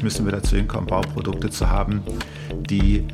[0.00, 2.02] 2030 müssen wir dazu hinkommen, Bauprodukte zu haben,
[2.68, 3.06] die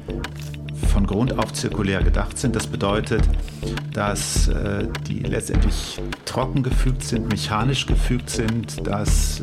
[0.92, 2.54] von Grund auf zirkulär gedacht sind.
[2.54, 3.22] Das bedeutet,
[3.92, 9.42] dass äh, die letztendlich trocken gefügt sind, mechanisch gefügt sind, dass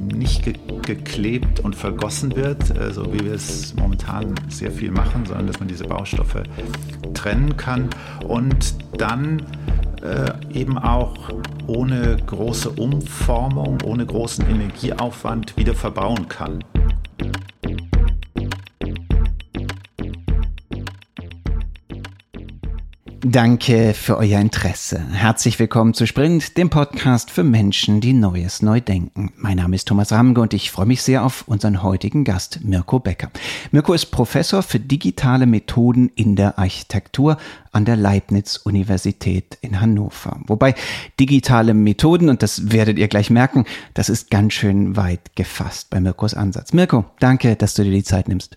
[0.00, 5.26] nicht ge geklebt und vergossen wird, äh, so wie wir es momentan sehr viel machen,
[5.26, 6.42] sondern dass man diese Baustoffe
[7.14, 7.88] trennen kann
[8.28, 9.42] und dann
[10.02, 11.16] äh, eben auch
[11.66, 16.62] ohne große Umformung, ohne großen Energieaufwand wieder verbauen kann.
[23.28, 25.04] Danke für euer Interesse.
[25.10, 29.32] Herzlich willkommen zu Sprint, dem Podcast für Menschen, die Neues neu denken.
[29.36, 33.00] Mein Name ist Thomas Ramge und ich freue mich sehr auf unseren heutigen Gast, Mirko
[33.00, 33.32] Becker.
[33.72, 37.36] Mirko ist Professor für digitale Methoden in der Architektur
[37.72, 40.38] an der Leibniz-Universität in Hannover.
[40.46, 40.76] Wobei
[41.18, 43.64] digitale Methoden, und das werdet ihr gleich merken,
[43.94, 46.72] das ist ganz schön weit gefasst bei Mirkos Ansatz.
[46.72, 48.56] Mirko, danke, dass du dir die Zeit nimmst.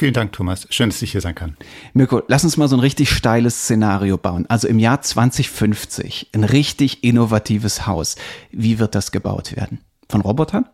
[0.00, 0.66] Vielen Dank, Thomas.
[0.70, 1.58] Schön, dass ich hier sein kann.
[1.92, 4.46] Mirko, lass uns mal so ein richtig steiles Szenario bauen.
[4.48, 8.16] Also im Jahr 2050 ein richtig innovatives Haus.
[8.50, 9.80] Wie wird das gebaut werden?
[10.08, 10.66] Von Robotern?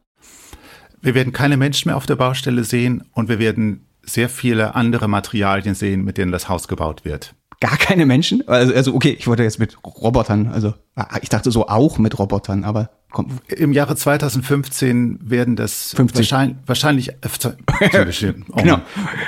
[1.00, 5.08] Wir werden keine Menschen mehr auf der Baustelle sehen und wir werden sehr viele andere
[5.08, 7.34] Materialien sehen, mit denen das Haus gebaut wird.
[7.58, 8.46] Gar keine Menschen?
[8.46, 12.16] Also, also okay, ich wollte jetzt mit Robotern, also ah, ich dachte so auch mit
[12.16, 12.90] Robotern, aber
[13.48, 16.18] im Jahre 2015 werden das 50.
[16.18, 18.80] wahrscheinlich, wahrscheinlich äh, genau.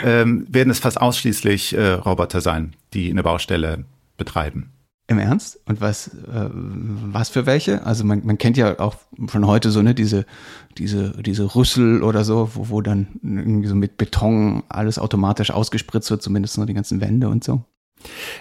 [0.05, 3.85] ähm, werden es fast ausschließlich äh, Roboter sein, die eine Baustelle
[4.17, 4.73] betreiben.
[5.11, 5.59] Im Ernst?
[5.65, 7.87] Und was, äh, was für welche?
[7.87, 8.97] Also man, man kennt ja auch
[9.31, 10.27] schon heute so, ne, diese,
[10.77, 16.11] diese, diese Rüssel oder so, wo, wo dann irgendwie so mit Beton alles automatisch ausgespritzt
[16.11, 17.65] wird, zumindest nur die ganzen Wände und so.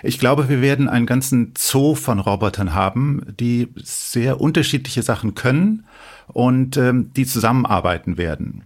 [0.04, 5.86] Ich glaube, wir werden einen ganzen Zoo von Robotern haben, die sehr unterschiedliche Sachen können
[6.28, 8.64] und ähm, die zusammenarbeiten werden.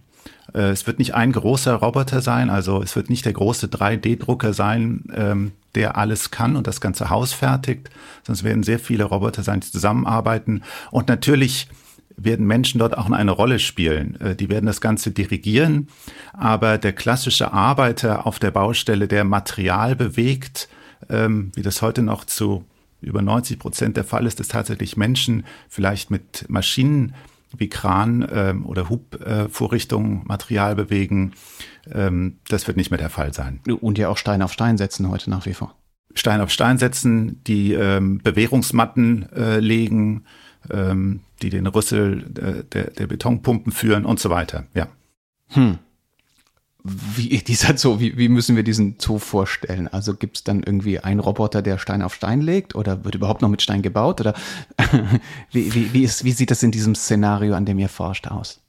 [0.54, 4.52] Äh, es wird nicht ein großer Roboter sein, also es wird nicht der große 3D-Drucker
[4.52, 7.90] sein, ähm, der alles kann und das ganze Haus fertigt,
[8.24, 11.68] sondern es werden sehr viele Roboter sein, die zusammenarbeiten und natürlich
[12.16, 14.20] werden Menschen dort auch eine Rolle spielen.
[14.20, 15.88] Äh, die werden das Ganze dirigieren,
[16.32, 20.68] aber der klassische Arbeiter auf der Baustelle, der Material bewegt,
[21.12, 22.64] ähm, wie das heute noch zu
[23.00, 27.14] über 90 Prozent der Fall ist, dass tatsächlich Menschen vielleicht mit Maschinen
[27.54, 31.32] wie Kran ähm, oder Hubvorrichtungen äh, Material bewegen.
[31.92, 33.60] Ähm, das wird nicht mehr der Fall sein.
[33.80, 35.74] Und ja auch Stein auf Stein setzen heute nach wie vor.
[36.14, 40.24] Stein auf Stein setzen, die ähm, Bewährungsmatten äh, legen,
[40.70, 44.64] ähm, die den Rüssel äh, der, der Betonpumpen führen und so weiter.
[44.74, 44.88] Ja.
[45.48, 45.78] Hm
[46.84, 49.88] wie dieser Zoo, wie, wie müssen wir diesen Zoo vorstellen?
[49.88, 53.42] Also gibt es dann irgendwie einen Roboter, der Stein auf Stein legt oder wird überhaupt
[53.42, 54.20] noch mit Stein gebaut?
[54.20, 54.34] Oder
[55.52, 58.60] wie, wie, wie, ist, wie sieht das in diesem Szenario, an dem ihr forscht, aus?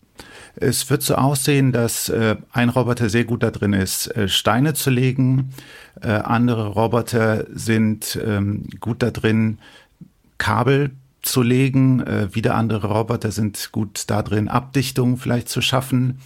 [0.55, 4.75] Es wird so aussehen, dass äh, ein Roboter sehr gut da drin ist, äh, Steine
[4.75, 5.49] zu legen.
[5.99, 9.57] Äh, andere Roboter sind ähm, gut da drin,
[10.37, 10.91] Kabel
[11.23, 12.01] zu legen.
[12.01, 16.19] Äh, wieder andere Roboter sind gut da drin, Abdichtung vielleicht zu schaffen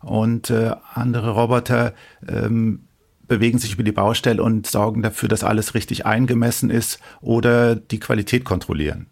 [0.00, 1.94] und äh, andere Roboter
[2.26, 2.86] ähm,
[3.28, 8.00] bewegen sich über die Baustelle und sorgen dafür, dass alles richtig eingemessen ist oder die
[8.00, 9.06] Qualität kontrollieren.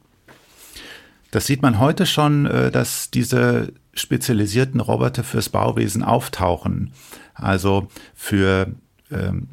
[1.30, 6.92] Das sieht man heute schon, äh, dass diese spezialisierten Roboter fürs Bauwesen auftauchen.
[7.34, 8.72] Also für,
[9.10, 9.48] ähm,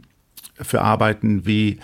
[0.59, 1.79] für Arbeiten wie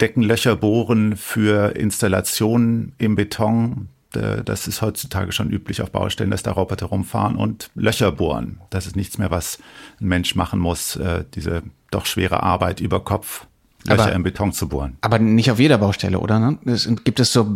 [0.00, 6.52] Deckenlöcher bohren, für Installationen im Beton, das ist heutzutage schon üblich auf Baustellen, dass da
[6.52, 8.60] Roboter rumfahren und Löcher bohren.
[8.70, 9.58] Das ist nichts mehr, was
[10.00, 13.46] ein Mensch machen muss, äh, diese doch schwere Arbeit über Kopf.
[13.84, 14.96] Löcher aber, im Beton zu bohren.
[15.00, 16.38] Aber nicht auf jeder Baustelle, oder?
[16.38, 16.58] Ne?
[16.66, 17.48] Es, gibt es so,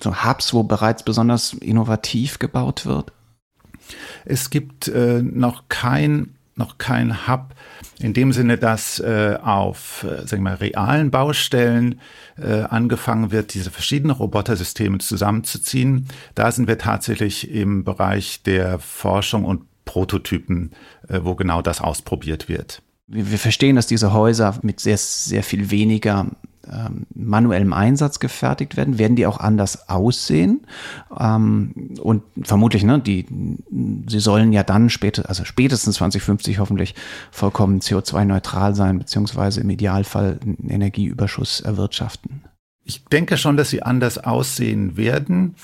[0.00, 3.12] so Hubs, wo bereits besonders innovativ gebaut wird?
[4.24, 7.54] Es gibt äh, noch kein noch kein Hub
[7.98, 12.00] in dem Sinne, dass äh, auf äh, sagen wir mal, realen Baustellen
[12.38, 16.06] äh, angefangen wird, diese verschiedenen Robotersysteme zusammenzuziehen.
[16.34, 20.70] Da sind wir tatsächlich im Bereich der Forschung und Prototypen,
[21.08, 22.82] äh, wo genau das ausprobiert wird.
[23.08, 26.26] Wir, verstehen, dass diese Häuser mit sehr, sehr viel weniger
[26.68, 30.66] ähm, manuellem Einsatz gefertigt werden, werden die auch anders aussehen.
[31.18, 33.26] Ähm, und vermutlich, ne, die,
[34.06, 36.94] sie sollen ja dann später, also spätestens 2050 hoffentlich
[37.30, 42.42] vollkommen CO2-neutral sein, beziehungsweise im Idealfall einen Energieüberschuss erwirtschaften.
[42.84, 45.54] Ich denke schon, dass sie anders aussehen werden.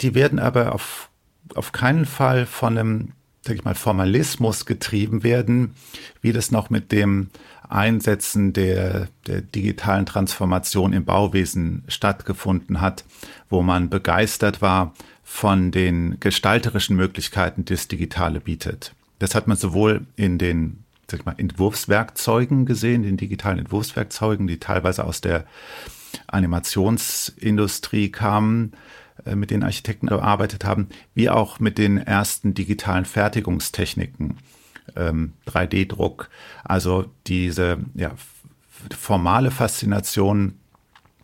[0.00, 1.10] Die werden aber auf,
[1.54, 3.12] auf keinen Fall von einem,
[3.42, 5.74] sag ich mal, Formalismus getrieben werden,
[6.20, 7.30] wie das noch mit dem
[7.68, 13.04] Einsätzen der, der digitalen Transformation im Bauwesen stattgefunden hat,
[13.48, 14.94] wo man begeistert war
[15.24, 18.94] von den gestalterischen Möglichkeiten, die das Digitale bietet.
[19.18, 24.58] Das hat man sowohl in den sag ich mal, Entwurfswerkzeugen gesehen, den digitalen Entwurfswerkzeugen, die
[24.58, 25.44] teilweise aus der
[26.26, 28.72] Animationsindustrie kamen,
[29.24, 34.36] äh, mit denen Architekten gearbeitet haben, wie auch mit den ersten digitalen Fertigungstechniken,
[34.96, 36.30] ähm, 3D-Druck.
[36.64, 38.12] Also diese ja,
[38.96, 40.54] formale Faszination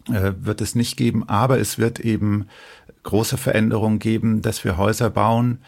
[0.09, 2.47] äh, wird es nicht geben, aber es wird eben
[3.03, 5.59] große Veränderungen geben, dass wir Häuser bauen,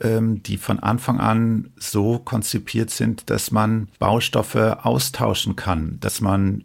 [0.00, 6.64] ähm, die von Anfang an so konzipiert sind, dass man Baustoffe austauschen kann, dass man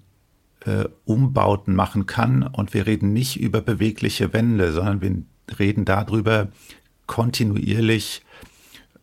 [0.65, 2.43] äh, Umbauten machen kann.
[2.43, 5.23] Und wir reden nicht über bewegliche Wände, sondern wir
[5.59, 6.49] reden darüber,
[7.07, 8.23] kontinuierlich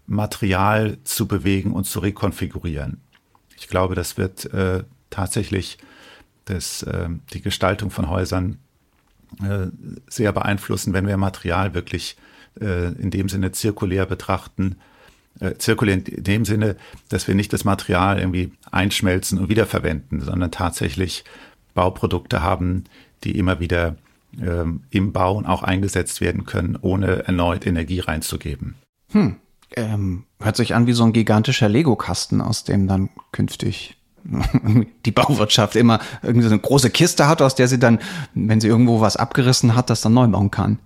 [0.09, 3.01] Material zu bewegen und zu rekonfigurieren.
[3.57, 5.79] Ich glaube, das wird äh, tatsächlich
[6.47, 8.59] das, äh, die Gestaltung von Häusern
[9.43, 9.67] äh,
[10.09, 12.17] sehr beeinflussen, wenn wir Material wirklich
[12.61, 14.77] äh, in dem Sinne zirkulär betrachten.
[15.41, 16.77] Äh, zirkulär in dem Sinne,
[17.11, 21.25] dass wir nicht das Material irgendwie einschmelzen und wiederverwenden, sondern tatsächlich
[21.75, 22.85] Bauprodukte haben,
[23.25, 23.97] die immer wieder
[24.41, 28.75] ähm, im Bauen auch eingesetzt werden können, ohne erneut Energie reinzugeben.
[29.11, 29.37] Hm.
[29.77, 33.97] Ähm, hört sich an wie so ein gigantischer Lego-Kasten, aus dem dann künftig
[35.05, 37.99] die Bauwirtschaft immer irgendwie so eine große Kiste hat, aus der sie dann,
[38.35, 40.79] wenn sie irgendwo was abgerissen hat, das dann neu bauen kann.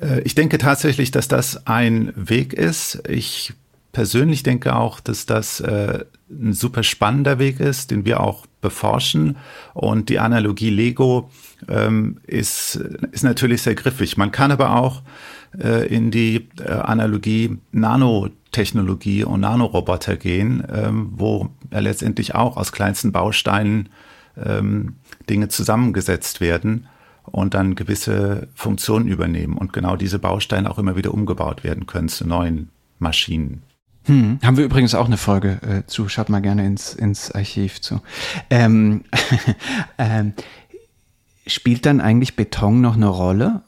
[0.00, 3.02] Äh, ich denke tatsächlich, dass das ein Weg ist.
[3.08, 3.54] Ich
[3.92, 9.36] persönlich denke auch, dass das äh, ein super spannender Weg ist, den wir auch beforschen.
[9.74, 11.30] Und die Analogie Lego
[11.68, 12.76] ähm, ist,
[13.12, 14.16] ist natürlich sehr griffig.
[14.16, 15.02] Man kann aber auch
[15.58, 22.72] äh, in die äh, Analogie Nanotechnologie und Nanoroboter gehen, ähm, wo ja letztendlich auch aus
[22.72, 23.88] kleinsten Bausteinen
[24.36, 24.96] ähm,
[25.28, 26.86] Dinge zusammengesetzt werden
[27.24, 32.08] und dann gewisse Funktionen übernehmen und genau diese Bausteine auch immer wieder umgebaut werden können
[32.08, 33.62] zu neuen Maschinen.
[34.04, 36.08] Hm, haben wir übrigens auch eine Folge äh, zu.
[36.08, 38.00] Schaut mal gerne ins, ins Archiv zu.
[38.50, 39.04] Ähm,
[39.98, 40.32] ähm,
[41.46, 43.62] spielt dann eigentlich Beton noch eine Rolle?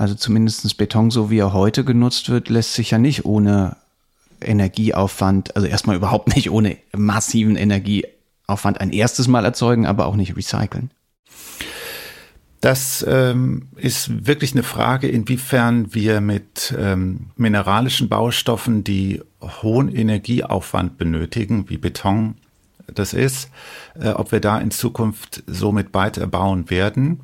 [0.00, 3.76] Also zumindest Beton, so wie er heute genutzt wird, lässt sich ja nicht ohne
[4.40, 10.38] Energieaufwand, also erstmal überhaupt nicht ohne massiven Energieaufwand ein erstes Mal erzeugen, aber auch nicht
[10.38, 10.90] recyceln.
[12.62, 20.96] Das ähm, ist wirklich eine Frage, inwiefern wir mit ähm, mineralischen Baustoffen, die hohen Energieaufwand
[20.96, 22.36] benötigen, wie Beton
[22.86, 23.50] das ist,
[24.00, 27.20] äh, ob wir da in Zukunft so mit weiterbauen werden.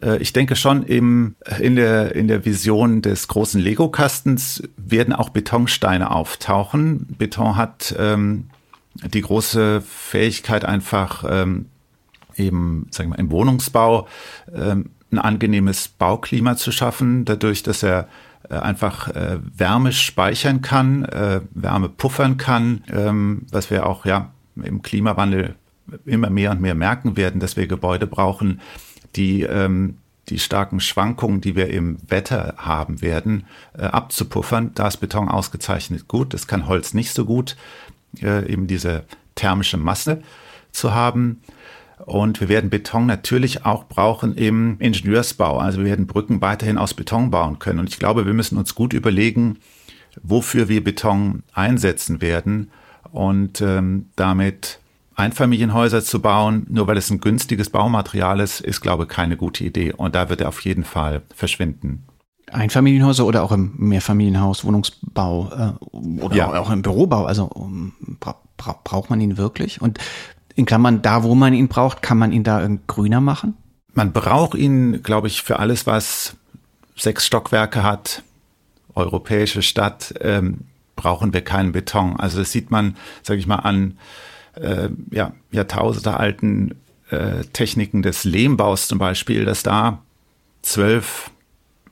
[0.00, 5.30] Äh, ich denke schon im, in, der, in der Vision des großen Lego-Kastens werden auch
[5.30, 7.06] Betonsteine auftauchen.
[7.18, 8.50] Beton hat ähm,
[8.94, 11.66] die große Fähigkeit einfach ähm,
[12.36, 14.08] eben, sagen wir, im Wohnungsbau
[14.54, 18.08] ähm, ein angenehmes Bauklima zu schaffen, dadurch, dass er
[18.48, 24.30] äh, einfach äh, Wärme speichern kann, äh, Wärme puffern kann, ähm, was wir auch ja
[24.56, 25.56] im Klimawandel
[26.06, 28.60] immer mehr und mehr merken werden, dass wir Gebäude brauchen,
[29.16, 29.96] die ähm,
[30.30, 33.46] die starken Schwankungen, die wir im Wetter haben werden,
[33.76, 34.72] äh, abzupuffern.
[34.74, 36.32] Da ist Beton ausgezeichnet gut.
[36.32, 37.56] Das kann Holz nicht so gut,
[38.22, 39.04] äh, eben diese
[39.34, 40.22] thermische Masse
[40.72, 41.40] zu haben.
[42.06, 45.58] Und wir werden Beton natürlich auch brauchen im Ingenieursbau.
[45.58, 47.78] Also wir werden Brücken weiterhin aus Beton bauen können.
[47.78, 49.58] Und ich glaube, wir müssen uns gut überlegen,
[50.22, 52.70] wofür wir Beton einsetzen werden
[53.12, 54.80] und ähm, damit
[55.14, 59.64] Einfamilienhäuser zu bauen, nur weil es ein günstiges Baumaterial ist, ist, glaube ich, keine gute
[59.64, 59.92] Idee.
[59.92, 62.06] Und da wird er auf jeden Fall verschwinden.
[62.52, 66.60] Einfamilienhäuser oder auch im Mehrfamilienhaus, Wohnungsbau äh, oder ja.
[66.60, 67.24] auch im Bürobau.
[67.24, 69.80] Also um, bra bra braucht man ihn wirklich?
[69.80, 69.98] Und
[70.54, 73.54] in Klammern, da wo man ihn braucht, kann man ihn da grüner machen?
[73.92, 76.36] Man braucht ihn, glaube ich, für alles, was
[76.96, 78.22] sechs Stockwerke hat,
[78.94, 82.18] europäische Stadt, ähm, brauchen wir keinen Beton.
[82.18, 83.96] Also das sieht man, sage ich mal, an
[84.60, 86.74] äh, ja, Jahrtausende alten
[87.10, 90.02] äh, Techniken des Lehmbaus zum Beispiel, dass da
[90.62, 91.30] zwölf,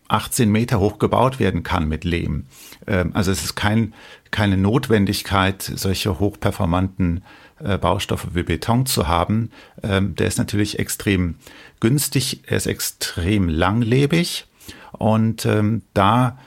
[0.09, 2.47] 18 Meter hoch gebaut werden kann mit Lehm.
[2.87, 3.93] Ähm, also es ist kein,
[4.31, 7.23] keine Notwendigkeit, solche hochperformanten
[7.63, 9.51] äh, Baustoffe wie Beton zu haben.
[9.83, 11.35] Ähm, der ist natürlich extrem
[11.81, 14.47] günstig, er ist extrem langlebig
[14.93, 16.39] und ähm, da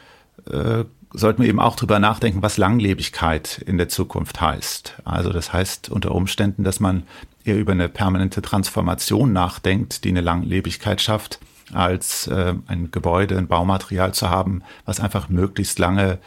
[0.50, 4.96] äh, sollten wir eben auch drüber nachdenken, was Langlebigkeit in der Zukunft heißt.
[5.03, 7.03] Also das heißt unter Umständen, dass man
[7.44, 11.39] eher über eine permanente Transformation nachdenkt, die eine Langlebigkeit schafft,
[11.74, 16.20] als äh, ein Gebäude, ein Baumaterial zu haben, was einfach möglichst lange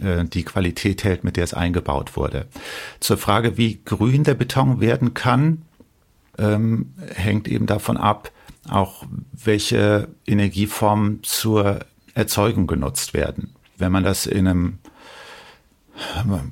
[0.00, 2.46] äh, die Qualität hält, mit der es eingebaut wurde.
[3.00, 5.62] Zur Frage, wie grün der Beton werden kann,
[6.38, 8.30] ähm, hängt eben davon ab,
[8.68, 11.80] auch welche Energieformen zur
[12.14, 13.54] Erzeugung genutzt werden.
[13.78, 14.78] Wenn man das in einem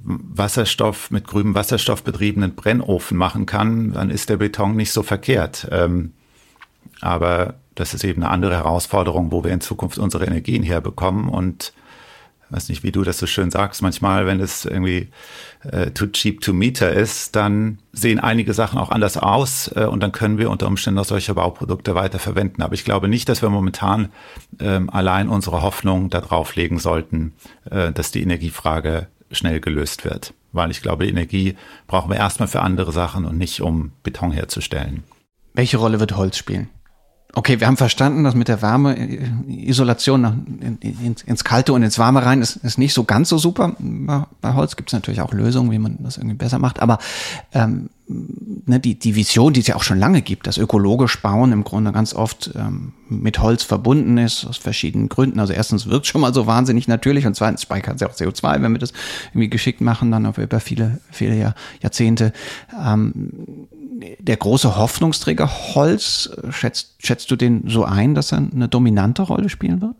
[0.04, 5.68] Wasserstoff mit grünem Wasserstoff betriebenen Brennofen machen kann, dann ist der Beton nicht so verkehrt.
[5.70, 6.12] Ähm,
[7.00, 11.72] aber das ist eben eine andere Herausforderung, wo wir in Zukunft unsere Energien herbekommen und
[12.50, 15.08] weiß nicht, wie du das so schön sagst, manchmal, wenn es irgendwie
[15.64, 20.02] äh, too cheap to meter ist, dann sehen einige Sachen auch anders aus äh, und
[20.02, 22.62] dann können wir unter Umständen auch solche Bauprodukte weiter verwenden.
[22.62, 24.10] Aber ich glaube nicht, dass wir momentan
[24.60, 27.34] ähm, allein unsere Hoffnung darauf legen sollten,
[27.70, 30.32] äh, dass die Energiefrage schnell gelöst wird.
[30.52, 35.02] Weil ich glaube, Energie brauchen wir erstmal für andere Sachen und nicht um Beton herzustellen.
[35.54, 36.68] Welche Rolle wird Holz spielen?
[37.34, 41.74] Okay, wir haben verstanden, dass mit der Wärme äh, Isolation nach, in, in, ins Kalte
[41.74, 43.76] und ins Warme rein ist, ist nicht so ganz so super.
[43.78, 46.80] Bei Holz gibt es natürlich auch Lösungen, wie man das irgendwie besser macht.
[46.80, 46.98] Aber
[47.52, 51.52] ähm, ne, die, die Vision, die es ja auch schon lange gibt, dass ökologisch Bauen
[51.52, 55.40] im Grunde ganz oft ähm, mit Holz verbunden ist, aus verschiedenen Gründen.
[55.40, 58.14] Also erstens wird es schon mal so wahnsinnig natürlich und zweitens speichert es ja auch
[58.14, 58.92] CO2, wenn wir das
[59.30, 62.32] irgendwie geschickt machen, dann über viele, viele Jahr, Jahrzehnte.
[62.82, 63.68] Ähm,
[64.18, 69.48] der große Hoffnungsträger Holz, schätzt, schätzt du den so ein, dass er eine dominante Rolle
[69.48, 69.96] spielen wird?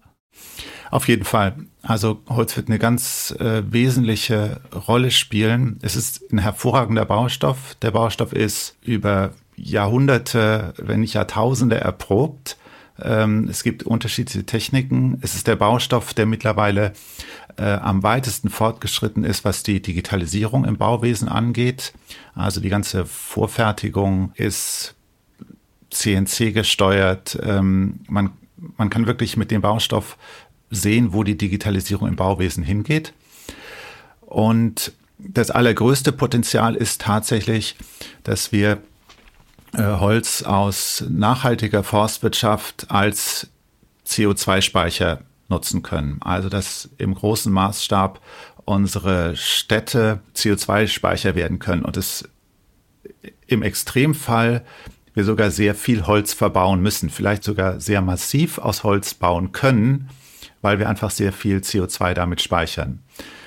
[0.91, 1.57] Auf jeden Fall.
[1.83, 5.79] Also Holz wird eine ganz äh, wesentliche Rolle spielen.
[5.83, 7.77] Es ist ein hervorragender Baustoff.
[7.83, 12.57] Der Baustoff ist über Jahrhunderte, wenn nicht Jahrtausende erprobt.
[13.03, 15.19] Ähm, es gibt unterschiedliche Techniken.
[15.23, 16.93] Es ist der Baustoff, der mittlerweile
[17.57, 21.93] äh, am weitesten fortgeschritten ist, was die Digitalisierung im Bauwesen angeht.
[22.35, 24.95] Also die ganze Vorfertigung ist
[25.91, 27.39] CNC gesteuert.
[27.43, 28.31] Ähm, man,
[28.77, 30.17] man kann wirklich mit dem Baustoff
[30.71, 33.13] sehen, wo die Digitalisierung im Bauwesen hingeht.
[34.21, 37.77] Und das allergrößte Potenzial ist tatsächlich,
[38.25, 38.79] dass wir
[39.73, 43.49] äh, Holz aus nachhaltiger Forstwirtschaft als
[44.07, 46.19] CO2-Speicher nutzen können.
[46.21, 48.21] Also dass im großen Maßstab
[48.65, 52.29] unsere Städte CO2-Speicher werden können und es
[53.47, 54.65] im Extremfall
[55.15, 60.11] wir sogar sehr viel Holz verbauen müssen, vielleicht sogar sehr massiv aus Holz bauen können,
[60.61, 63.01] weil wir einfach sehr viel CO2 damit speichern.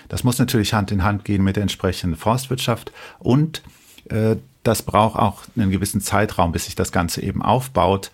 [0.07, 3.61] Das muss natürlich Hand in Hand gehen mit der entsprechenden Forstwirtschaft und
[4.09, 8.11] äh, das braucht auch einen gewissen Zeitraum, bis sich das Ganze eben aufbaut.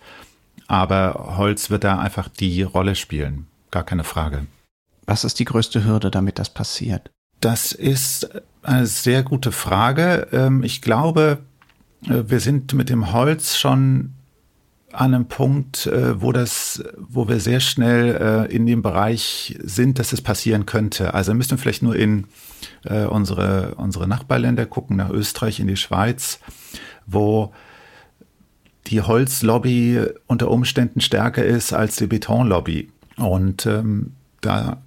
[0.68, 3.46] Aber Holz wird da einfach die Rolle spielen.
[3.70, 4.46] Gar keine Frage.
[5.06, 7.10] Was ist die größte Hürde, damit das passiert?
[7.40, 8.28] Das ist
[8.62, 10.28] eine sehr gute Frage.
[10.32, 11.38] Ähm, ich glaube,
[12.04, 14.14] äh, wir sind mit dem Holz schon
[14.92, 19.98] an einem Punkt, äh, wo das, wo wir sehr schnell äh, in dem Bereich sind,
[19.98, 21.14] dass es passieren könnte.
[21.14, 22.26] Also müssen wir vielleicht nur in
[23.10, 26.38] unsere, unsere Nachbarländer gucken, nach Österreich, in die Schweiz,
[27.04, 27.52] wo
[28.86, 32.92] die Holzlobby unter Umständen stärker ist als die Betonlobby.
[33.16, 34.82] Und ähm, da,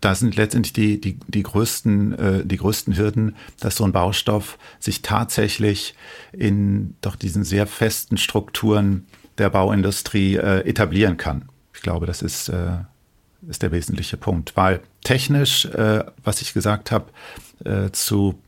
[0.00, 4.58] da sind letztendlich die, die, die, größten, äh, die größten Hürden, dass so ein Baustoff
[4.80, 5.94] sich tatsächlich
[6.32, 9.06] in doch diesen sehr festen Strukturen
[9.38, 11.48] der Bauindustrie äh, etablieren kann.
[11.74, 12.78] Ich glaube, das ist, äh,
[13.48, 17.06] ist der wesentliche Punkt, weil technisch, äh, was ich gesagt habe,
[17.64, 18.38] äh, zu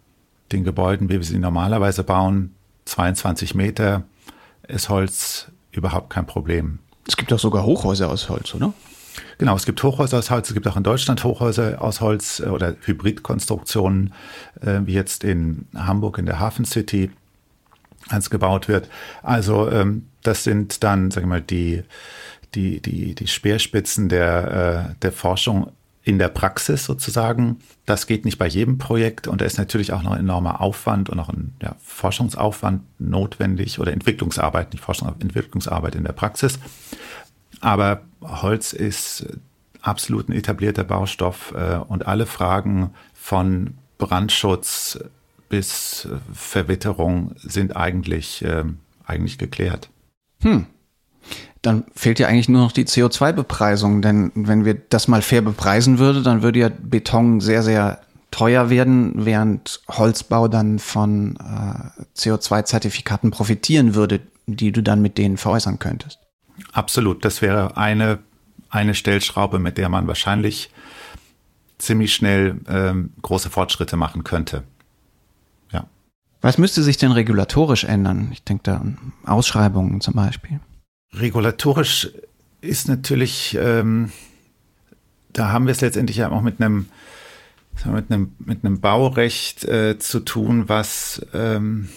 [0.52, 2.54] den Gebäuden, wie wir sie normalerweise bauen,
[2.84, 4.04] 22 Meter,
[4.68, 6.78] ist Holz überhaupt kein Problem.
[7.06, 8.72] Es gibt auch sogar Hochhäuser aus Holz, oder?
[9.38, 12.48] Genau, es gibt Hochhäuser aus Holz, es gibt auch in Deutschland Hochhäuser aus Holz äh,
[12.48, 14.12] oder Hybridkonstruktionen,
[14.60, 17.10] äh, wie jetzt in Hamburg in der Hafen City
[18.08, 18.88] als gebaut wird.
[19.22, 21.82] Also ähm, das sind dann, sagen wir mal, die,
[22.54, 25.72] die, die, die Speerspitzen der, äh, der Forschung
[26.04, 27.58] in der Praxis sozusagen.
[27.86, 31.08] Das geht nicht bei jedem Projekt und da ist natürlich auch noch ein enormer Aufwand
[31.08, 36.58] und auch ein ja, Forschungsaufwand notwendig oder Entwicklungsarbeit, nicht Forschung, Entwicklungsarbeit in der Praxis.
[37.60, 39.26] Aber Holz ist
[39.80, 44.98] absolut ein etablierter Baustoff äh, und alle Fragen von Brandschutz
[45.48, 48.64] bis Verwitterung sind eigentlich, äh,
[49.06, 49.88] eigentlich geklärt.
[50.42, 50.66] Hm
[51.64, 54.02] dann fehlt ja eigentlich nur noch die CO2-Bepreisung.
[54.02, 58.68] Denn wenn wir das mal fair bepreisen würde, dann würde ja Beton sehr, sehr teuer
[58.68, 65.78] werden, während Holzbau dann von äh, CO2-Zertifikaten profitieren würde, die du dann mit denen veräußern
[65.78, 66.18] könntest.
[66.72, 67.24] Absolut.
[67.24, 68.18] Das wäre eine,
[68.68, 70.70] eine Stellschraube, mit der man wahrscheinlich
[71.78, 74.64] ziemlich schnell ähm, große Fortschritte machen könnte.
[75.72, 75.86] Ja.
[76.40, 78.28] Was müsste sich denn regulatorisch ändern?
[78.32, 80.60] Ich denke da an Ausschreibungen zum Beispiel.
[81.18, 82.10] Regulatorisch
[82.60, 84.10] ist natürlich, ähm,
[85.32, 86.86] da haben wir es letztendlich ja auch mit einem,
[87.84, 91.88] mit einem, mit einem Baurecht äh, zu tun, was, ähm,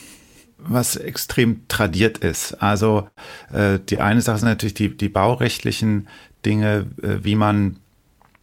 [0.57, 2.61] was extrem tradiert ist.
[2.61, 3.07] Also
[3.53, 6.07] äh, die eine Sache sind natürlich die, die baurechtlichen
[6.45, 7.77] Dinge, äh, wie man,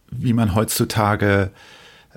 [0.09, 1.51] wie man heutzutage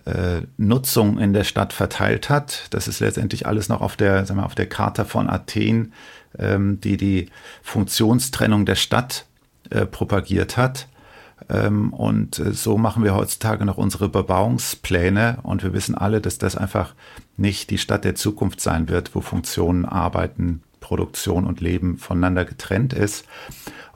[0.05, 2.69] äh, Nutzung in der Stadt verteilt hat.
[2.71, 5.93] Das ist letztendlich alles noch auf der, sagen wir, auf der Charta von Athen,
[6.39, 7.29] ähm, die die
[7.63, 9.27] Funktionstrennung der Stadt
[9.71, 10.89] äh, propagiert hat.
[11.49, 15.39] Ähm, und äh, so machen wir heutzutage noch unsere Bebauungspläne.
[15.43, 16.95] Und wir wissen alle, dass das einfach
[17.37, 22.93] nicht die Stadt der Zukunft sein wird, wo Funktionen, Arbeiten, Produktion und Leben voneinander getrennt
[22.93, 23.25] ist.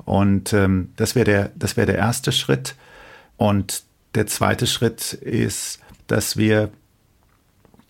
[0.05, 2.75] Und ähm, das wäre der, das wäre der erste Schritt.
[3.37, 3.83] Und
[4.15, 6.71] der zweite Schritt ist, dass wir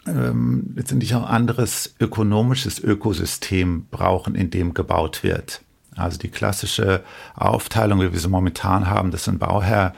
[0.06, 5.62] ähm, letztendlich auch anderes ökonomisches Ökosystem brauchen, in dem gebaut wird.
[5.94, 7.02] Also die klassische
[7.34, 9.94] Aufteilung, wie wir sie momentan haben, dass ein Bauherr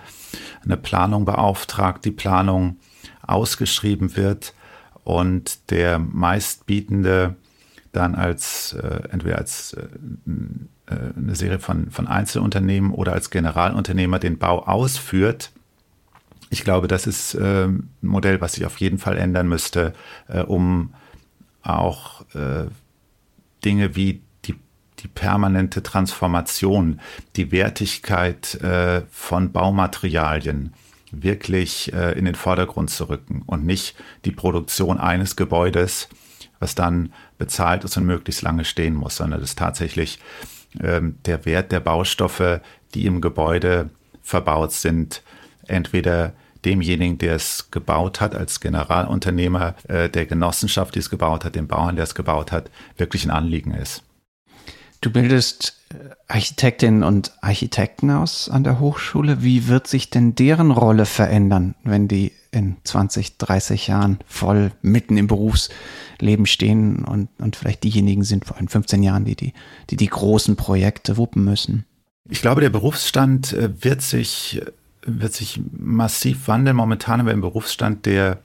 [0.64, 2.76] eine Planung beauftragt, die Planung
[3.22, 4.54] ausgeschrieben wird
[5.04, 7.36] und der meistbietende
[7.92, 9.86] dann als äh, entweder als äh,
[11.16, 15.52] eine Serie von, von Einzelunternehmen oder als Generalunternehmer den Bau ausführt.
[16.54, 19.92] Ich glaube, das ist äh, ein Modell, was sich auf jeden Fall ändern müsste,
[20.28, 20.94] äh, um
[21.62, 22.66] auch äh,
[23.64, 27.00] Dinge wie die permanente Transformation,
[27.34, 30.74] die Wertigkeit äh, von Baumaterialien
[31.10, 33.94] wirklich in den Vordergrund zu rücken und nicht
[34.24, 36.08] die Produktion eines Gebäudes,
[36.58, 40.18] was dann bezahlt ist und möglichst lange stehen muss, sondern das tatsächlich
[40.80, 42.60] ähm, der Wert der Baustoffe,
[42.94, 43.90] die im Gebäude
[44.22, 45.22] verbaut sind,
[45.68, 46.32] entweder
[46.64, 51.68] demjenigen, der es gebaut hat, als Generalunternehmer, äh, der Genossenschaft, die es gebaut hat, dem
[51.68, 54.02] Bauern, der es gebaut hat, wirklich ein Anliegen ist.
[55.00, 59.42] Du bildest äh, Architektinnen und Architekten aus an der Hochschule.
[59.42, 65.18] Wie wird sich denn deren Rolle verändern, wenn die in 20, 30 Jahren voll mitten
[65.18, 69.52] im Berufsleben stehen und, und vielleicht diejenigen sind vor allem 15 Jahren, die die,
[69.90, 71.84] die die großen Projekte wuppen müssen?
[72.30, 74.62] Ich glaube, der Berufsstand äh, wird sich,
[75.06, 76.76] wird sich massiv wandeln.
[76.76, 78.38] Momentan haben wir einen Berufsstand, der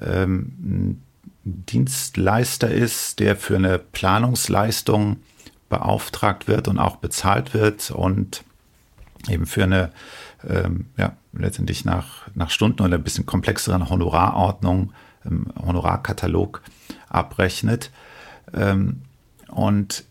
[0.00, 1.00] ähm,
[1.44, 5.16] Dienstleister ist, der für eine Planungsleistung
[5.68, 8.44] beauftragt wird und auch bezahlt wird und
[9.28, 9.90] eben für eine,
[10.48, 14.92] ähm, ja, letztendlich nach, nach Stunden oder ein bisschen komplexeren Honorarordnung,
[15.24, 16.62] ähm, Honorarkatalog
[17.08, 17.90] abrechnet.
[18.52, 19.02] Ähm,
[19.48, 20.04] und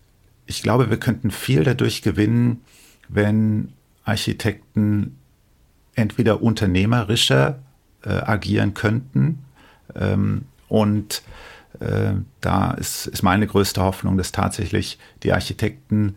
[0.45, 2.61] ich glaube, wir könnten viel dadurch gewinnen,
[3.07, 5.17] wenn Architekten
[5.95, 7.59] entweder unternehmerischer
[8.03, 9.39] äh, agieren könnten
[9.95, 11.23] ähm, und
[11.79, 16.15] äh, da ist, ist meine größte Hoffnung, dass tatsächlich die Architekten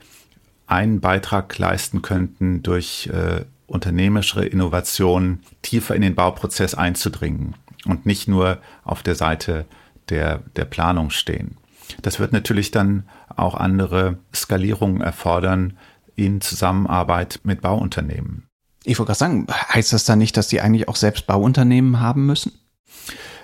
[0.66, 7.54] einen Beitrag leisten könnten, durch äh, unternehmerische Innovationen tiefer in den Bauprozess einzudringen
[7.86, 9.66] und nicht nur auf der Seite
[10.08, 11.56] der, der Planung stehen.
[12.02, 15.76] Das wird natürlich dann auch andere Skalierungen erfordern
[16.16, 18.43] in Zusammenarbeit mit Bauunternehmen.
[18.84, 22.26] Ich wollte gerade sagen, heißt das dann nicht, dass die eigentlich auch selbst Bauunternehmen haben
[22.26, 22.52] müssen?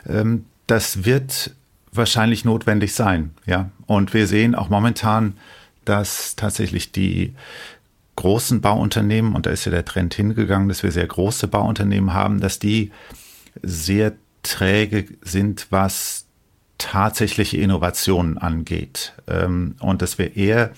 [0.07, 1.53] Ähm, das wird
[1.93, 3.31] wahrscheinlich notwendig sein.
[3.47, 5.37] Ja, und wir sehen auch momentan,
[5.85, 7.35] dass tatsächlich die
[8.17, 12.41] großen Bauunternehmen, und da ist ja der Trend hingegangen, dass wir sehr große Bauunternehmen haben,
[12.41, 12.93] dass die
[13.63, 16.27] sehr träge sind, was
[16.77, 19.15] tatsächliche Innovationen angeht.
[19.27, 20.73] Ähm, und dass wir eher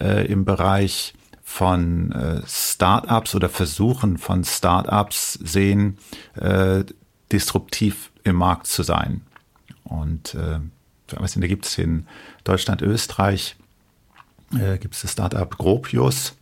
[0.00, 1.14] äh, im Bereich
[1.48, 5.96] von äh, Startups oder Versuchen von Startups sehen,
[6.34, 6.84] äh,
[7.30, 9.22] disruptiv im Markt zu sein.
[9.84, 10.58] Und äh,
[11.06, 12.08] da gibt es in
[12.42, 13.54] Deutschland, Österreich,
[14.58, 16.36] äh, gibt es das Startup Gropius,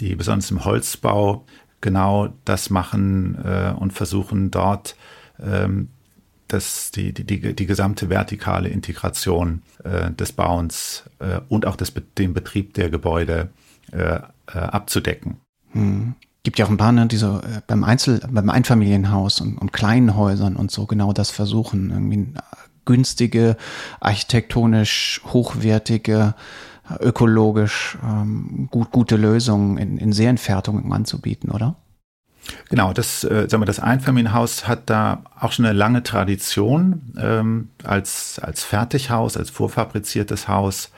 [0.00, 1.46] die besonders im Holzbau
[1.80, 4.96] genau das machen äh, und versuchen dort
[5.40, 5.88] ähm,
[6.48, 11.92] das, die, die, die, die gesamte vertikale Integration äh, des Bauens äh, und auch des,
[12.18, 13.50] den Betrieb der Gebäude
[13.92, 14.20] äh,
[14.52, 15.38] äh, abzudecken.
[15.72, 16.14] Hm.
[16.42, 19.72] Gibt ja auch ein paar, ne, die so äh, beim Einzel, beim Einfamilienhaus und, und
[19.72, 22.32] kleinen Häusern und so genau das versuchen, irgendwie
[22.84, 23.56] günstige,
[24.00, 26.34] architektonisch hochwertige,
[27.00, 31.76] ökologisch ähm, gut, gute Lösungen in, in Serienfertigung anzubieten, oder?
[32.70, 37.68] Genau, das, äh, sagen wir, das Einfamilienhaus hat da auch schon eine lange Tradition ähm,
[37.84, 40.90] als, als Fertighaus, als vorfabriziertes Haus.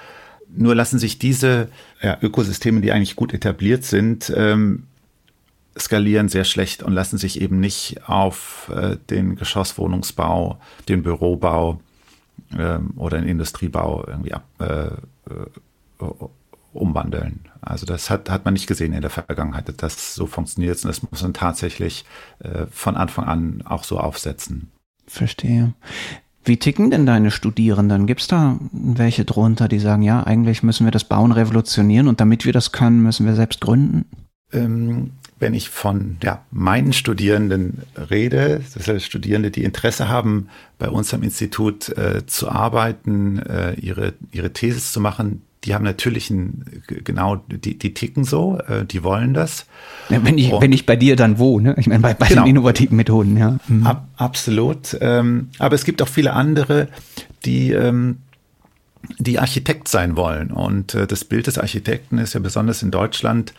[0.55, 1.69] Nur lassen sich diese
[2.03, 4.85] ja, Ökosysteme, die eigentlich gut etabliert sind, ähm,
[5.79, 11.81] skalieren sehr schlecht und lassen sich eben nicht auf äh, den Geschosswohnungsbau, den Bürobau
[12.59, 16.07] ähm, oder den Industriebau irgendwie ab, äh, äh,
[16.73, 17.41] umwandeln.
[17.61, 20.89] Also das hat, hat man nicht gesehen in der Vergangenheit, dass das so funktioniert und
[20.89, 22.05] das muss man tatsächlich
[22.41, 24.71] äh, von Anfang an auch so aufsetzen.
[25.07, 25.75] Verstehe.
[26.45, 28.07] Wie ticken denn deine Studierenden?
[28.07, 32.21] Gibt es da welche drunter, die sagen, ja, eigentlich müssen wir das Bauen revolutionieren und
[32.21, 34.07] damit wir das können, müssen wir selbst gründen?
[34.53, 40.49] Ähm, wenn ich von ja, meinen Studierenden rede, das heißt Studierende, die Interesse haben,
[40.79, 45.85] bei uns am Institut äh, zu arbeiten, äh, ihre, ihre Thesis zu machen, die haben
[45.85, 49.67] natürlich ein, genau, die, die ticken so, äh, die wollen das.
[50.09, 51.75] Ja, wenn, ich, wenn ich bei dir dann wo, ne?
[51.79, 52.45] Ich meine, bei, bei genau.
[52.45, 53.59] den innovativen Methoden, ja.
[53.69, 53.87] Mhm.
[53.87, 54.97] Ab, absolut.
[55.01, 56.89] Ähm, aber es gibt auch viele andere,
[57.45, 58.19] die ähm,
[59.19, 60.51] die Architekt sein wollen.
[60.51, 63.55] Und äh, das Bild des Architekten ist ja besonders in Deutschland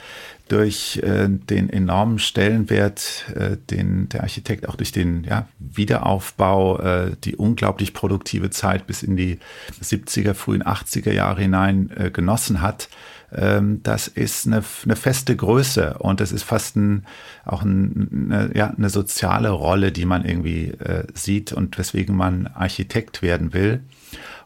[0.48, 7.12] durch äh, den enormen Stellenwert, äh, den der Architekt auch durch den ja, Wiederaufbau, äh,
[7.24, 9.40] die unglaublich produktive Zeit bis in die
[9.82, 12.90] 70er, frühen 80er Jahre hinein äh, genossen hat.
[13.34, 17.06] Ähm, das ist eine, eine feste Größe und das ist fast ein,
[17.46, 22.48] auch ein, eine, ja, eine soziale Rolle, die man irgendwie äh, sieht und weswegen man
[22.48, 23.82] Architekt werden will.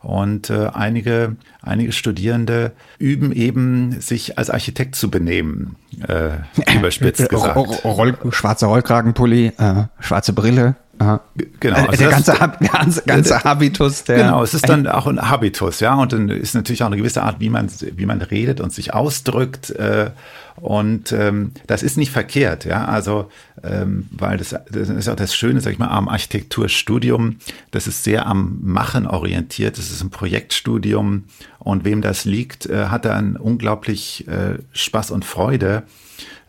[0.01, 6.37] Und äh, einige, einige Studierende üben eben, sich als Architekt zu benehmen, äh,
[6.77, 7.57] überspitzt gesagt.
[7.83, 11.21] Roll, schwarzer Rollkragenpulli, äh, schwarze Brille, Aha.
[11.59, 11.75] Genau.
[11.75, 12.33] Also der, ganze,
[12.71, 14.05] ganze, ganze Habitus.
[14.05, 16.97] Der genau, es ist dann auch ein Habitus, ja, und dann ist natürlich auch eine
[16.97, 19.71] gewisse Art, wie man, wie man redet und sich ausdrückt.
[19.71, 20.11] Äh,
[20.55, 23.29] und ähm, das ist nicht verkehrt, ja, also
[23.61, 27.37] ähm, weil das, das ist auch das Schöne, sag ich mal, am Architekturstudium,
[27.71, 31.25] das ist sehr am Machen orientiert, das ist ein Projektstudium
[31.59, 35.83] und wem das liegt, äh, hat dann unglaublich äh, Spaß und Freude.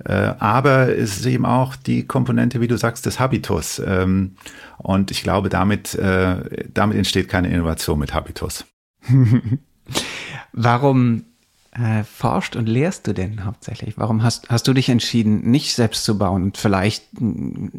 [0.04, 3.80] Äh, aber es ist eben auch die Komponente, wie du sagst, des Habitus.
[3.85, 4.37] Ähm,
[4.78, 8.64] und ich glaube, damit, äh, damit entsteht keine Innovation mit Habitus.
[10.52, 11.24] Warum
[11.72, 13.98] äh, forscht und lehrst du denn hauptsächlich?
[13.98, 17.04] Warum hast, hast du dich entschieden, nicht selbst zu bauen und vielleicht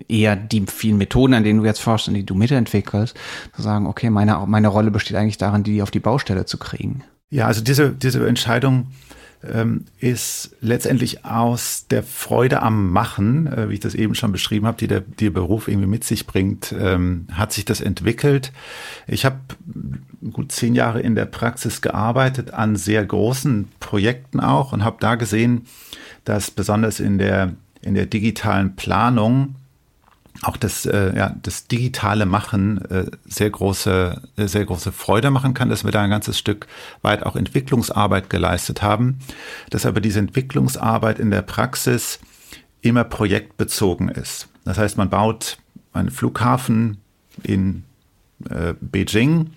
[0.08, 3.16] eher die vielen Methoden, an denen du jetzt forschst und die du mitentwickelst,
[3.56, 7.04] zu sagen, okay, meine, meine Rolle besteht eigentlich darin, die auf die Baustelle zu kriegen?
[7.30, 8.88] Ja, also diese, diese Entscheidung
[9.54, 14.68] ähm, ist letztendlich aus der Freude am Machen, äh, wie ich das eben schon beschrieben
[14.68, 18.52] habe, die der, die der Beruf irgendwie mit sich bringt, ähm, hat sich das entwickelt.
[19.08, 19.38] Ich habe
[20.32, 25.16] gut zehn Jahre in der Praxis gearbeitet, an sehr großen Projekten auch und habe da
[25.16, 25.66] gesehen,
[26.26, 29.56] dass besonders in der, in der digitalen Planung
[30.42, 35.54] auch das, äh, ja, das digitale Machen äh, sehr große, äh, sehr große Freude machen
[35.54, 36.68] kann, dass wir da ein ganzes Stück
[37.02, 39.20] weit auch Entwicklungsarbeit geleistet haben,
[39.70, 42.20] dass aber diese Entwicklungsarbeit in der Praxis
[42.82, 44.48] immer projektbezogen ist.
[44.64, 45.58] Das heißt, man baut
[45.94, 46.98] einen Flughafen
[47.44, 47.84] in
[48.50, 49.52] äh, Beijing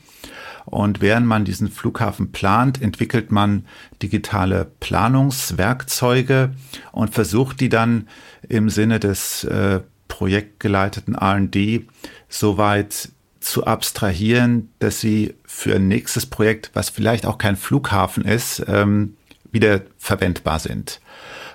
[0.65, 3.67] und während man diesen Flughafen plant, entwickelt man
[4.03, 6.53] digitale Planungswerkzeuge
[6.93, 8.09] und versucht die dann
[8.49, 11.87] im Sinne des äh, projektgeleiteten RD
[12.29, 13.09] so weit
[13.41, 19.17] zu abstrahieren, dass sie für ein nächstes Projekt, was vielleicht auch kein Flughafen ist, ähm,
[19.51, 21.01] wieder verwendbar sind.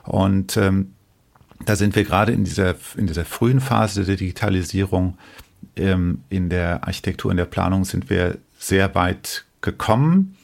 [0.04, 0.94] Und ähm,
[1.64, 5.18] da sind wir gerade in dieser, in dieser frühen Phase der Digitalisierung,
[5.76, 10.36] ähm, in der Architektur, in der Planung sind wir sehr weit gekommen.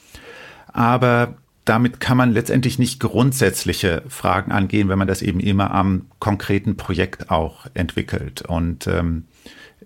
[0.68, 6.06] Aber damit kann man letztendlich nicht grundsätzliche Fragen angehen, wenn man das eben immer am
[6.18, 8.42] konkreten Projekt auch entwickelt.
[8.42, 9.24] Und ähm,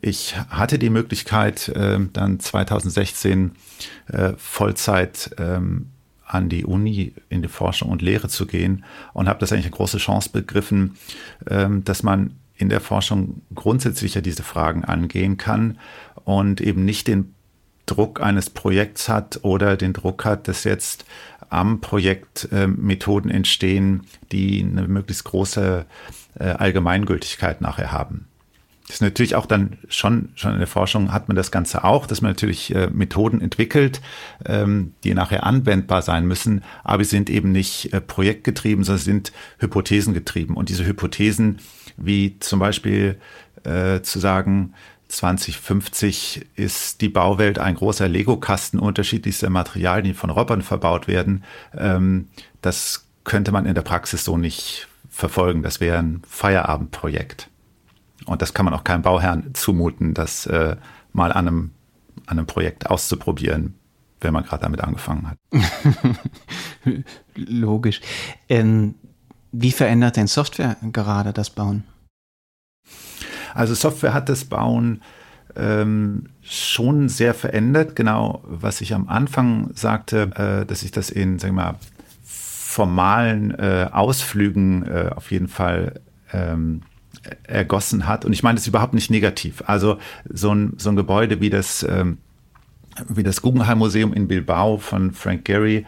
[0.00, 3.52] ich hatte die Möglichkeit, äh, dann 2016
[4.08, 5.90] äh, Vollzeit ähm,
[6.24, 9.76] an die Uni in die Forschung und Lehre zu gehen und habe das eigentlich eine
[9.76, 10.96] große Chance begriffen,
[11.48, 15.78] ähm, dass man in der Forschung grundsätzlich ja diese Fragen angehen kann
[16.24, 17.34] und eben nicht den
[17.86, 21.04] Druck eines Projekts hat oder den Druck hat, dass jetzt
[21.50, 25.86] am Projekt äh, Methoden entstehen, die eine möglichst große
[26.38, 28.26] äh, Allgemeingültigkeit nachher haben.
[28.86, 32.06] Das ist natürlich auch dann schon, schon in der Forschung hat man das Ganze auch,
[32.06, 34.00] dass man natürlich äh, Methoden entwickelt,
[34.44, 39.32] ähm, die nachher anwendbar sein müssen, aber sie sind eben nicht äh, projektgetrieben, sondern sind
[39.58, 40.56] hypothesengetrieben.
[40.56, 41.58] Und diese Hypothesen,
[41.96, 43.18] wie zum Beispiel
[43.64, 44.74] äh, zu sagen,
[45.08, 51.44] 2050 ist die Bauwelt ein großer Lego-Kasten unterschiedlichster Materialien, die von Robotern verbaut werden.
[51.76, 52.28] Ähm,
[52.62, 55.62] das könnte man in der Praxis so nicht verfolgen.
[55.62, 57.48] Das wäre ein Feierabendprojekt.
[58.26, 60.76] Und das kann man auch keinem Bauherrn zumuten, das äh,
[61.12, 61.70] mal an einem,
[62.26, 63.74] an einem Projekt auszuprobieren,
[64.20, 65.38] wenn man gerade damit angefangen hat.
[67.34, 68.00] Logisch.
[68.48, 68.96] Ähm,
[69.52, 71.84] wie verändert denn Software gerade das Bauen?
[73.56, 75.02] Also Software hat das Bauen
[75.56, 77.96] ähm, schon sehr verändert.
[77.96, 80.30] Genau, was ich am Anfang sagte,
[80.62, 81.74] äh, dass ich das in, sagen wir mal,
[82.22, 86.00] formalen äh, Ausflügen äh, auf jeden Fall
[86.32, 86.82] ähm,
[87.44, 88.24] ergossen hat.
[88.24, 89.62] Und ich meine das überhaupt nicht negativ.
[89.66, 92.18] Also so ein, so ein Gebäude wie das, ähm,
[93.08, 95.86] wie das Guggenheim Museum in Bilbao von Frank Gehry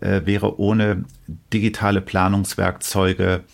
[0.00, 1.04] äh, wäre ohne
[1.52, 3.44] digitale Planungswerkzeuge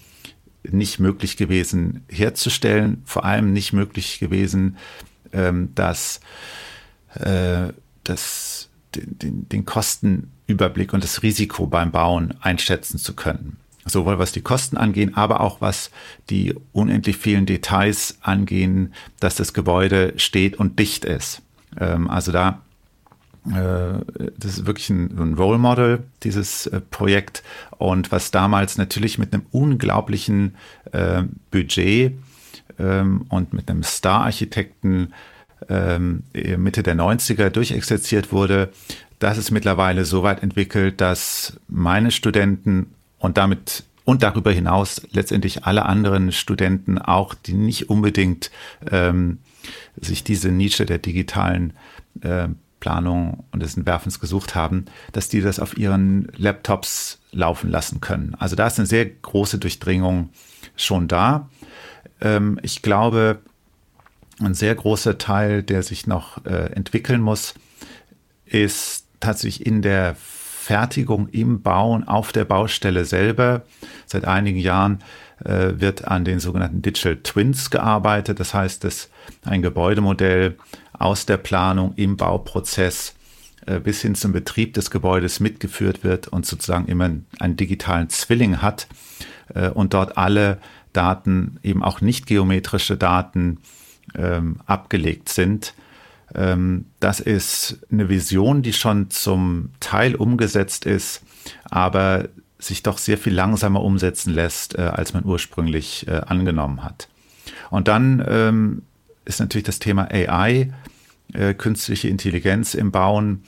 [0.71, 4.77] nicht möglich gewesen herzustellen, vor allem nicht möglich gewesen,
[5.33, 6.21] ähm, dass
[7.15, 7.69] äh,
[8.05, 14.33] das, den, den, den Kostenüberblick und das Risiko beim Bauen einschätzen zu können sowohl was
[14.33, 15.91] die Kosten angehen, aber auch was
[16.29, 21.43] die unendlich vielen Details angehen, dass das Gebäude steht und dicht ist.
[21.79, 22.63] Ähm, also da,
[23.49, 27.43] das ist wirklich ein, ein Role Model, dieses äh, Projekt.
[27.79, 30.57] Und was damals natürlich mit einem unglaublichen
[30.93, 32.13] äh, Budget
[32.79, 35.13] ähm, und mit einem Star-Architekten
[35.69, 38.71] ähm, Mitte der 90er durchexerziert wurde,
[39.19, 45.65] das ist mittlerweile so weit entwickelt, dass meine Studenten und damit und darüber hinaus letztendlich
[45.65, 48.51] alle anderen Studenten auch, die nicht unbedingt
[48.91, 49.39] ähm,
[50.01, 51.73] sich diese Nische der digitalen
[52.21, 52.49] äh,
[52.81, 58.35] Planung und des Entwerfens gesucht haben, dass die das auf ihren Laptops laufen lassen können.
[58.39, 60.31] Also da ist eine sehr große Durchdringung
[60.77, 61.49] schon da.
[62.21, 63.41] Ähm, ich glaube,
[64.41, 67.55] ein sehr großer Teil, der sich noch äh, entwickeln muss,
[68.45, 73.63] ist tatsächlich in der Fertigung im Bauen auf der Baustelle selber.
[74.05, 74.99] Seit einigen Jahren
[75.39, 78.41] wird an den sogenannten Digital Twins gearbeitet.
[78.41, 79.11] Das heißt, dass
[79.45, 80.57] ein Gebäudemodell
[80.95, 83.15] aus der Planung im Bauprozess
[83.67, 88.63] äh, bis hin zum Betrieb des Gebäudes mitgeführt wird und sozusagen immer einen digitalen Zwilling
[88.63, 88.87] hat
[89.55, 90.59] äh, und dort alle
[90.93, 93.59] Daten, eben auch nicht geometrische Daten,
[94.15, 95.75] ähm, abgelegt sind
[96.35, 101.23] ähm, das ist eine Vision, die schon zum Teil umgesetzt ist,
[101.65, 107.09] aber sich doch sehr viel langsamer umsetzen lässt, äh, als man ursprünglich äh, angenommen hat.
[107.71, 108.83] Und dann ähm,
[109.25, 110.73] ist natürlich das Thema AI,
[111.33, 113.45] äh, künstliche Intelligenz im Bauen,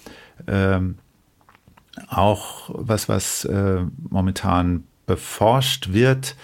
[0.47, 0.99] ähm,
[2.09, 3.49] auch was, was
[4.09, 6.37] momentan beforscht wird.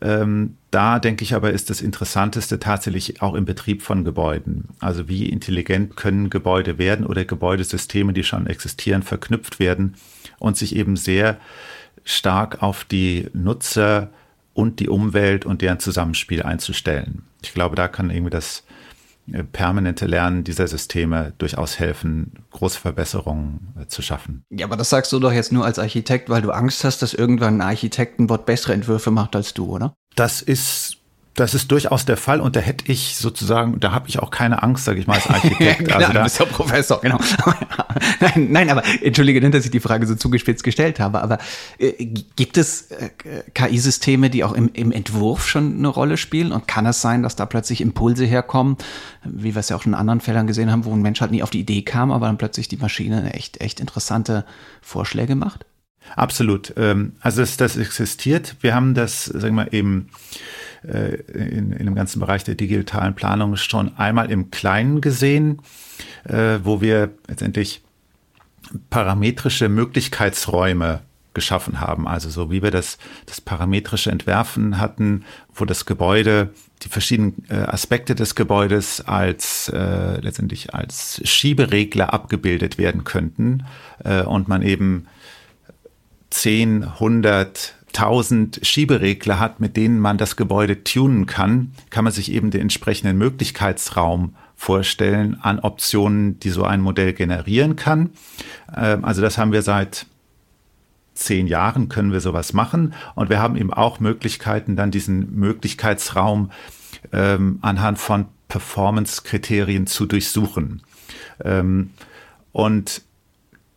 [0.00, 4.68] Ähm, da denke ich aber, ist das Interessanteste tatsächlich auch im Betrieb von Gebäuden.
[4.80, 9.96] Also wie intelligent können Gebäude werden oder Gebäudesysteme, die schon existieren, verknüpft werden
[10.38, 11.36] und sich eben sehr
[12.04, 14.10] stark auf die Nutzer
[14.54, 17.24] und die Umwelt und deren Zusammenspiel einzustellen.
[17.42, 18.64] Ich glaube, da kann irgendwie das
[19.32, 24.44] äh, permanente Lernen dieser Systeme durchaus helfen, große Verbesserungen äh, zu schaffen.
[24.50, 27.14] Ja, aber das sagst du doch jetzt nur als Architekt, weil du Angst hast, dass
[27.14, 29.94] irgendwann ein Architektenbot bessere Entwürfe macht als du, oder?
[30.16, 30.98] Das ist
[31.34, 34.62] das ist durchaus der Fall und da hätte ich sozusagen, da habe ich auch keine
[34.62, 35.78] Angst, sage ich mal, als Architekt.
[35.78, 37.18] genau, also da, du bist ja Professor, genau.
[38.20, 41.38] nein, nein, aber entschuldige nicht, dass ich die Frage so zugespitzt gestellt habe, aber
[41.78, 42.04] äh,
[42.36, 43.08] gibt es äh,
[43.54, 47.34] KI-Systeme, die auch im, im Entwurf schon eine Rolle spielen und kann es sein, dass
[47.34, 48.76] da plötzlich Impulse herkommen,
[49.24, 51.42] wie wir es ja auch in anderen Fällen gesehen haben, wo ein Mensch halt nie
[51.42, 54.44] auf die Idee kam, aber dann plötzlich die Maschine echt, echt interessante
[54.82, 55.64] Vorschläge macht?
[56.16, 56.74] Absolut.
[56.76, 58.56] Ähm, also das, das existiert.
[58.60, 60.08] Wir haben das, sagen wir eben,
[60.86, 65.60] äh, in, in dem ganzen Bereich der digitalen Planung schon einmal im Kleinen gesehen,
[66.24, 67.82] äh, wo wir letztendlich
[68.90, 71.00] parametrische Möglichkeitsräume
[71.34, 72.06] geschaffen haben.
[72.06, 76.50] Also so wie wir das, das parametrische Entwerfen hatten, wo das Gebäude,
[76.82, 83.64] die verschiedenen äh, Aspekte des Gebäudes als äh, letztendlich als Schieberegler abgebildet werden könnten
[84.04, 85.06] äh, und man eben
[86.30, 92.32] 10, 100, 1000 Schieberegler hat, mit denen man das Gebäude tunen kann, kann man sich
[92.32, 98.10] eben den entsprechenden Möglichkeitsraum vorstellen an Optionen, die so ein Modell generieren kann.
[98.74, 100.06] Ähm, also das haben wir seit
[101.14, 106.50] zehn Jahren können wir sowas machen und wir haben eben auch Möglichkeiten, dann diesen Möglichkeitsraum
[107.12, 110.82] ähm, anhand von Performance-Kriterien zu durchsuchen.
[111.44, 111.90] Ähm,
[112.52, 113.02] und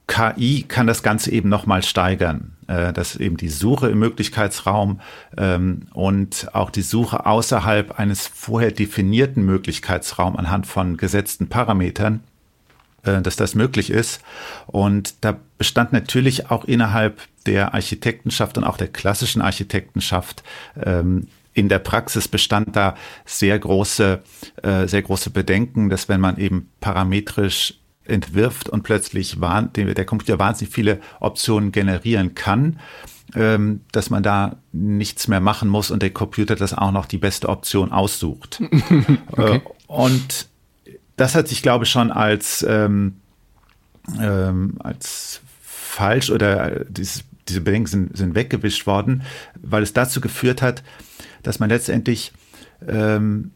[0.08, 2.56] KI kann das Ganze eben nochmal steigern.
[2.68, 5.00] Äh, dass eben die Suche im Möglichkeitsraum
[5.38, 12.24] ähm, und auch die Suche außerhalb eines vorher definierten Möglichkeitsraums anhand von gesetzten Parametern,
[13.04, 14.20] äh, dass das möglich ist.
[14.66, 20.42] Und da bestand natürlich auch innerhalb der Architektenschaft und auch der klassischen Architektenschaft
[20.84, 24.24] ähm, in der Praxis bestand da sehr große,
[24.64, 30.74] äh, sehr große Bedenken, dass wenn man eben parametrisch entwirft und plötzlich der Computer wahnsinnig
[30.74, 32.80] viele Optionen generieren kann,
[33.36, 37.18] ähm, dass man da nichts mehr machen muss und der Computer das auch noch die
[37.18, 38.62] beste Option aussucht.
[39.32, 39.56] okay.
[39.56, 40.48] Äh, und
[41.18, 43.18] das hat sich, glaube ich, schon als, ähm,
[44.20, 49.24] ähm, als falsch oder äh, dieses, diese Bedenken sind, sind weggewischt worden,
[49.62, 50.84] weil es dazu geführt hat,
[51.44, 52.34] dass man letztendlich
[52.88, 53.52] ähm,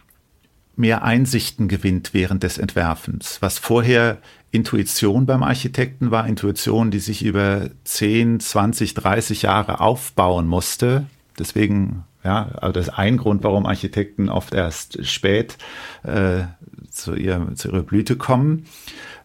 [0.76, 4.20] mehr Einsichten gewinnt während des Entwerfens, was vorher
[4.52, 11.06] Intuition beim Architekten war, Intuition, die sich über 10, 20, 30 Jahre aufbauen musste.
[11.38, 15.58] Deswegen Ja, also das ist ein Grund, warum Architekten oft erst spät
[16.04, 16.44] äh,
[16.90, 18.66] zu, ihr, zu ihrer Blüte kommen.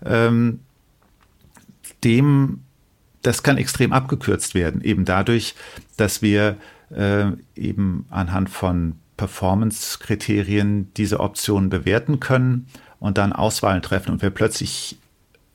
[0.05, 0.61] Ähm,
[2.05, 2.61] dem,
[3.23, 5.55] das kann extrem abgekürzt werden, eben dadurch,
[5.97, 6.57] dass wir
[6.95, 12.67] äh, eben anhand von Performance-Kriterien diese Optionen bewerten können
[13.01, 14.99] und dann Auswahlen treffen und wir plötzlich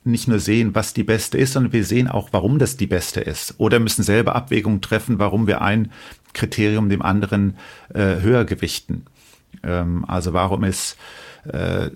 [0.04, 3.22] nicht nur sehen, was die beste ist, sondern wir sehen auch, warum das die beste
[3.22, 3.56] ist.
[3.58, 5.92] Oder müssen selber Abwägungen treffen, warum wir ein
[6.34, 7.58] Kriterium dem anderen
[7.94, 9.06] äh, höher gewichten.
[9.64, 10.98] Ähm, also warum ist
[11.46, 11.90] äh,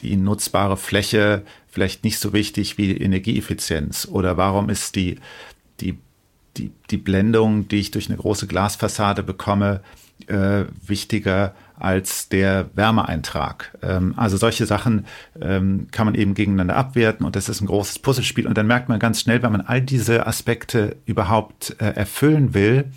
[0.00, 4.08] die nutzbare Fläche vielleicht nicht so wichtig wie Energieeffizienz?
[4.10, 5.18] Oder warum ist die,
[5.80, 5.98] die,
[6.60, 9.80] die, die Blendung, die ich durch eine große Glasfassade bekomme,
[10.26, 13.76] äh, wichtiger als der Wärmeeintrag.
[13.82, 15.06] Ähm, also solche Sachen
[15.40, 18.46] ähm, kann man eben gegeneinander abwerten und das ist ein großes Puzzlespiel.
[18.46, 22.92] Und dann merkt man ganz schnell, wenn man all diese Aspekte überhaupt äh, erfüllen will,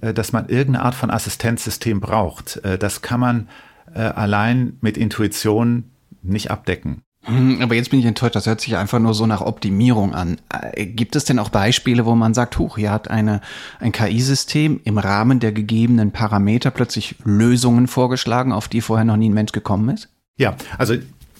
[0.00, 2.56] äh, dass man irgendeine Art von Assistenzsystem braucht.
[2.64, 3.48] Äh, das kann man
[3.94, 7.03] äh, allein mit Intuition nicht abdecken.
[7.24, 10.38] Hm, aber jetzt bin ich enttäuscht, das hört sich einfach nur so nach Optimierung an.
[10.50, 13.40] Äh, gibt es denn auch Beispiele, wo man sagt, huch, hier hat eine,
[13.80, 19.30] ein KI-System im Rahmen der gegebenen Parameter plötzlich Lösungen vorgeschlagen, auf die vorher noch nie
[19.30, 20.08] ein Mensch gekommen ist?
[20.36, 20.96] Ja, also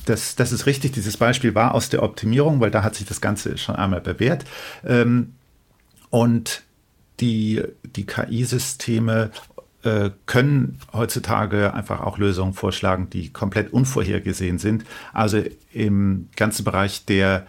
[0.07, 0.93] das, das ist richtig.
[0.93, 4.45] Dieses Beispiel war aus der Optimierung, weil da hat sich das Ganze schon einmal bewährt.
[4.87, 5.35] Ähm,
[6.11, 6.63] und
[7.21, 9.31] die, die KI-Systeme
[9.85, 14.85] äh, können heutzutage einfach auch Lösungen vorschlagen, die komplett unvorhergesehen sind.
[15.13, 15.43] Also
[15.73, 17.47] im ganzen Bereich der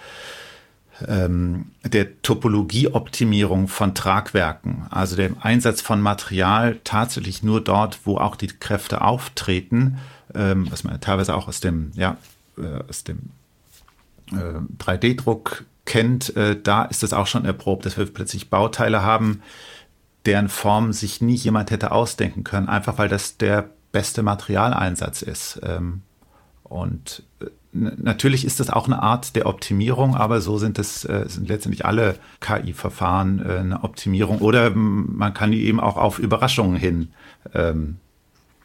[1.07, 8.35] ähm, der Topologieoptimierung von Tragwerken, also dem Einsatz von Material tatsächlich nur dort, wo auch
[8.35, 9.97] die Kräfte auftreten,
[10.33, 12.17] ähm, was man teilweise auch aus dem, ja,
[12.57, 13.31] äh, dem
[14.31, 19.41] äh, 3D-Druck kennt, äh, da ist es auch schon erprobt, dass wir plötzlich Bauteile haben,
[20.25, 25.59] deren Form sich nie jemand hätte ausdenken können, einfach weil das der beste Materialeinsatz ist.
[25.63, 26.01] Ähm,
[26.63, 31.25] und äh, natürlich ist das auch eine Art der Optimierung, aber so sind es äh,
[31.27, 34.39] sind letztendlich alle KI-Verfahren äh, eine Optimierung.
[34.39, 37.09] Oder man kann die eben auch auf Überraschungen hin
[37.53, 37.97] ähm,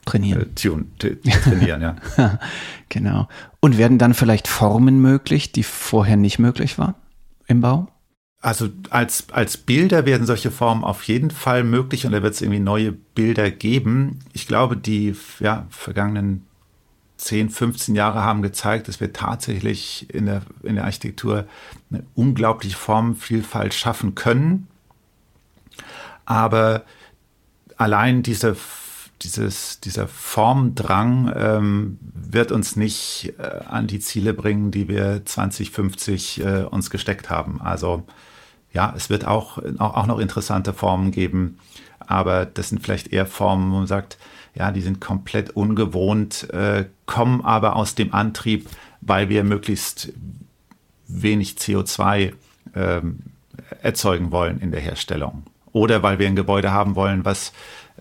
[0.04, 0.54] trainieren.
[0.54, 1.96] Tune, trainieren, ja.
[2.88, 3.28] genau.
[3.60, 6.94] Und werden dann vielleicht Formen möglich, die vorher nicht möglich waren
[7.46, 7.88] im Bau?
[8.42, 12.40] Also als, als Bilder werden solche Formen auf jeden Fall möglich und da wird es
[12.40, 14.20] irgendwie neue Bilder geben.
[14.32, 16.46] Ich glaube, die ja, vergangenen
[17.18, 21.46] 10, 15 Jahre haben gezeigt, dass wir tatsächlich in der, in der Architektur
[21.90, 24.68] eine unglaubliche Formenvielfalt schaffen können.
[26.24, 26.84] Aber
[27.76, 28.56] allein diese,
[29.20, 36.40] dieses, dieser Formdrang ähm, wird uns nicht äh, an die Ziele bringen, die wir 2050
[36.40, 37.60] äh, uns gesteckt haben.
[37.60, 38.06] Also
[38.72, 41.58] ja, es wird auch, auch noch interessante Formen geben,
[41.98, 44.18] aber das sind vielleicht eher Formen, wo man sagt,
[44.54, 48.68] ja, die sind komplett ungewohnt, äh, kommen aber aus dem Antrieb,
[49.00, 50.12] weil wir möglichst
[51.06, 52.32] wenig CO2
[52.74, 53.20] ähm,
[53.82, 55.44] erzeugen wollen in der Herstellung.
[55.72, 57.52] Oder weil wir ein Gebäude haben wollen, was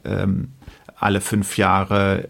[0.03, 0.53] ähm,
[0.95, 2.29] alle fünf Jahre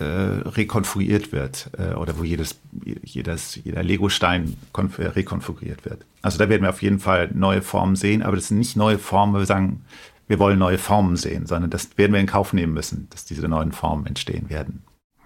[0.00, 2.60] äh, rekonfiguriert wird äh, oder wo jedes,
[3.04, 6.04] jedes, jeder Lego-Stein rekonfiguriert wird.
[6.22, 8.98] Also da werden wir auf jeden Fall neue Formen sehen, aber das sind nicht neue
[8.98, 9.84] Formen, wo wir sagen,
[10.28, 13.48] wir wollen neue Formen sehen, sondern das werden wir in Kauf nehmen müssen, dass diese
[13.48, 14.82] neuen Formen entstehen werden.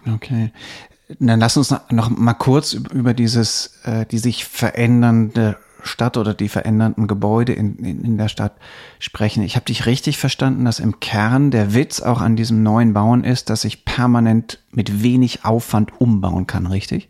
[0.07, 0.51] Okay.
[1.19, 6.49] Dann lass uns noch mal kurz über dieses, äh, die sich verändernde Stadt oder die
[6.49, 8.57] verändernden Gebäude in, in, in der Stadt
[8.99, 9.42] sprechen.
[9.42, 13.25] Ich habe dich richtig verstanden, dass im Kern der Witz auch an diesem neuen Bauen
[13.25, 17.09] ist, dass ich permanent mit wenig Aufwand umbauen kann, richtig?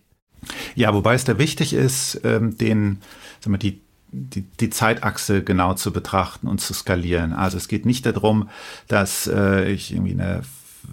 [0.74, 3.00] Ja, wobei es da wichtig ist, ähm, den,
[3.40, 3.80] sagen wir, die,
[4.12, 7.32] die, die Zeitachse genau zu betrachten und zu skalieren.
[7.32, 8.48] Also es geht nicht darum,
[8.88, 10.42] dass äh, ich irgendwie eine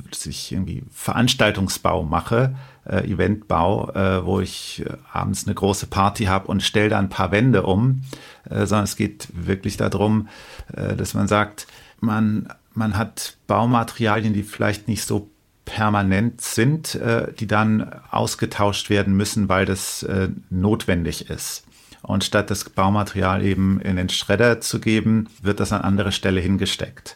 [0.09, 6.25] dass ich irgendwie Veranstaltungsbau mache, äh, Eventbau, äh, wo ich äh, abends eine große Party
[6.25, 8.03] habe und stelle da ein paar Wände um,
[8.49, 10.27] äh, sondern es geht wirklich darum,
[10.73, 11.67] äh, dass man sagt,
[11.99, 15.29] man, man hat Baumaterialien, die vielleicht nicht so
[15.65, 20.05] permanent sind, äh, die dann ausgetauscht werden müssen, weil das
[20.49, 21.65] notwendig ist.
[22.01, 26.41] Und statt das Baumaterial eben in den Schredder zu geben, wird das an andere Stelle
[26.41, 27.15] hingesteckt.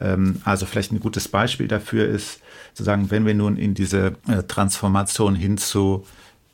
[0.00, 2.40] Ähm, also vielleicht ein gutes Beispiel dafür ist,
[2.74, 6.04] zu sagen, wenn wir nun in diese äh, Transformation hin zu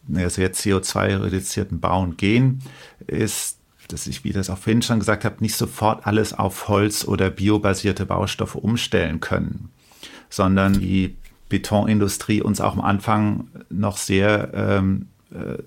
[0.08, 2.60] sehr CO2-reduzierten Bauen gehen,
[3.06, 3.58] ist,
[3.88, 7.30] dass ich, wie das auch vorhin schon gesagt habe, nicht sofort alles auf Holz- oder
[7.30, 9.70] biobasierte Baustoffe umstellen können,
[10.30, 11.16] sondern die
[11.48, 15.62] Betonindustrie uns auch am Anfang noch sehr, ähm, äh,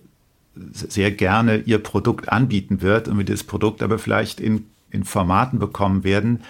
[0.55, 5.59] sehr gerne ihr Produkt anbieten wird und wir das Produkt aber vielleicht in, in Formaten
[5.59, 6.41] bekommen werden,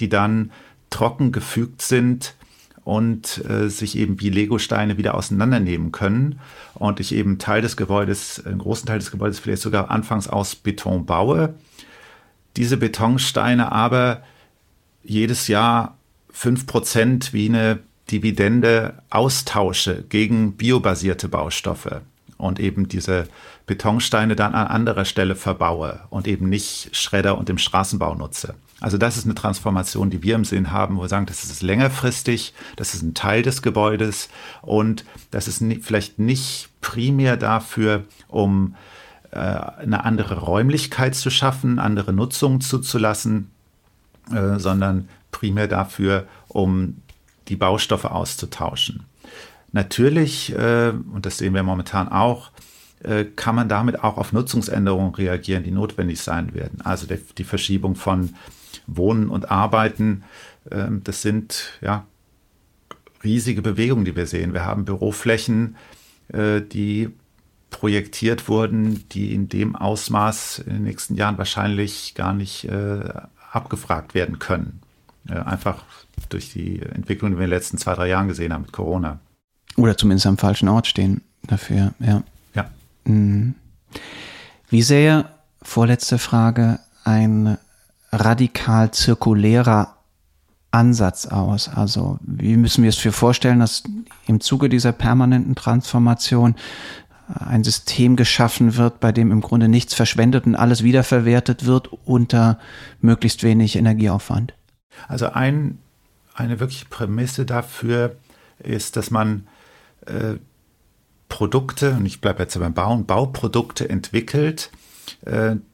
[0.00, 0.50] die dann
[0.88, 2.34] trocken gefügt sind
[2.84, 6.40] und äh, sich eben wie Legosteine wieder auseinandernehmen können
[6.74, 10.54] und ich eben Teil des Gebäudes, einen großen Teil des Gebäudes vielleicht sogar anfangs aus
[10.54, 11.54] Beton baue,
[12.56, 14.22] diese Betonsteine aber
[15.02, 15.96] jedes Jahr
[16.30, 22.00] fünf Prozent wie eine Dividende austausche gegen biobasierte Baustoffe
[22.38, 23.28] und eben diese
[23.66, 28.54] Betonsteine dann an anderer Stelle verbaue und eben nicht Schredder und im Straßenbau nutze.
[28.80, 31.62] Also das ist eine Transformation, die wir im Sinn haben, wo wir sagen, das ist
[31.62, 34.30] längerfristig, das ist ein Teil des Gebäudes
[34.62, 38.74] und das ist vielleicht nicht primär dafür, um
[39.32, 43.50] äh, eine andere Räumlichkeit zu schaffen, andere Nutzungen zuzulassen,
[44.32, 47.02] äh, sondern primär dafür, um
[47.48, 49.04] die Baustoffe auszutauschen.
[49.72, 52.50] Natürlich, äh, und das sehen wir momentan auch,
[53.02, 56.80] äh, kann man damit auch auf Nutzungsänderungen reagieren, die notwendig sein werden.
[56.82, 58.34] Also die Verschiebung von
[58.96, 60.24] Wohnen und Arbeiten,
[60.70, 62.06] äh, das sind ja
[63.22, 64.52] riesige Bewegungen, die wir sehen.
[64.52, 65.76] Wir haben Büroflächen,
[66.32, 67.10] äh, die
[67.70, 73.00] projektiert wurden, die in dem Ausmaß in den nächsten Jahren wahrscheinlich gar nicht äh,
[73.52, 74.80] abgefragt werden können.
[75.28, 75.84] Äh, einfach
[76.28, 79.20] durch die Entwicklung, die wir in den letzten zwei, drei Jahren gesehen haben mit Corona.
[79.76, 82.22] Oder zumindest am falschen Ort stehen dafür, ja.
[82.54, 82.70] Ja.
[83.04, 83.54] Mhm.
[84.68, 85.26] Wie sähe,
[85.62, 87.58] vorletzte Frage, ein
[88.12, 89.96] radikal zirkulärer
[90.70, 91.68] Ansatz aus?
[91.68, 93.82] Also wie müssen wir es für vorstellen, dass
[94.26, 96.54] im Zuge dieser permanenten Transformation
[97.28, 102.58] ein System geschaffen wird, bei dem im Grunde nichts verschwendet und alles wiederverwertet wird unter
[103.00, 104.54] möglichst wenig Energieaufwand?
[105.06, 105.78] Also ein,
[106.34, 108.16] eine wirkliche Prämisse dafür
[108.58, 109.46] ist, dass man
[110.06, 110.34] äh,
[111.28, 114.89] Produkte, und ich bleibe jetzt beim Bauen, Bauprodukte entwickelt, äh,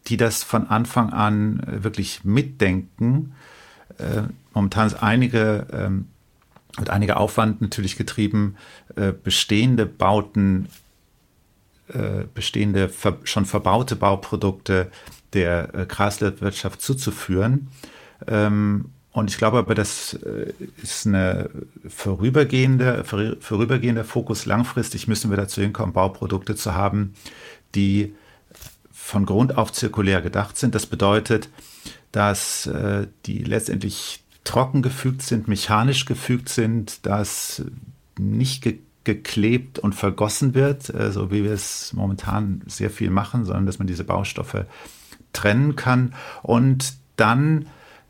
[0.09, 3.35] die das von Anfang an äh, wirklich mitdenken.
[3.99, 4.23] Äh,
[4.53, 6.07] momentan ist einige, ähm,
[6.79, 8.57] mit einiger Aufwand natürlich getrieben,
[8.97, 10.69] äh, bestehende Bauten,
[11.89, 12.91] äh, bestehende,
[13.25, 14.91] schon verbaute Bauprodukte
[15.33, 17.69] der Kreislaufwirtschaft zuzuführen.
[18.27, 21.49] Ähm, und ich glaube aber, das äh, ist eine
[21.89, 23.03] vorübergehende,
[23.41, 24.45] vorübergehender Fokus.
[24.45, 27.15] Langfristig müssen wir dazu hinkommen, Bauprodukte zu haben,
[27.75, 28.15] die
[29.07, 30.75] von Grund auf zirkulär gedacht sind.
[30.75, 31.49] Das bedeutet,
[32.11, 37.65] dass äh, die letztendlich trocken gefügt sind, mechanisch gefügt sind, dass
[38.19, 43.45] nicht ge geklebt und vergossen wird, äh, so wie wir es momentan sehr viel machen,
[43.45, 44.67] sondern dass man diese Baustoffe
[45.33, 47.67] trennen kann und dann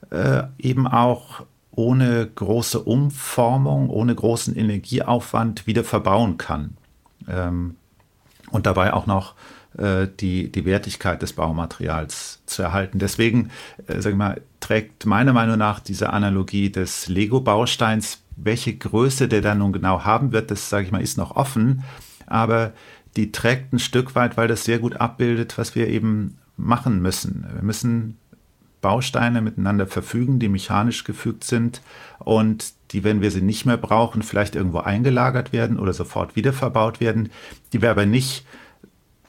[0.08, 6.78] äh, eben auch ohne große Umformung, ohne großen Energieaufwand wieder verbauen kann.
[7.28, 7.76] Ähm,
[8.50, 9.34] und dabei auch noch
[10.20, 12.98] die, die Wertigkeit des Baumaterials zu erhalten.
[12.98, 13.50] Deswegen,
[13.86, 19.42] äh, sag ich mal, trägt meiner Meinung nach diese Analogie des Lego-Bausteins, welche Größe der
[19.42, 21.84] dann nun genau haben wird, das sage ich mal, ist noch offen,
[22.26, 22.72] aber
[23.16, 27.46] die trägt ein Stück weit, weil das sehr gut abbildet, was wir eben machen müssen.
[27.52, 28.18] Wir müssen
[28.80, 31.80] Bausteine miteinander verfügen, die mechanisch gefügt sind
[32.18, 37.00] und die, wenn wir sie nicht mehr brauchen, vielleicht irgendwo eingelagert werden oder sofort wiederverbaut
[37.00, 37.30] werden,
[37.72, 38.46] die wir aber nicht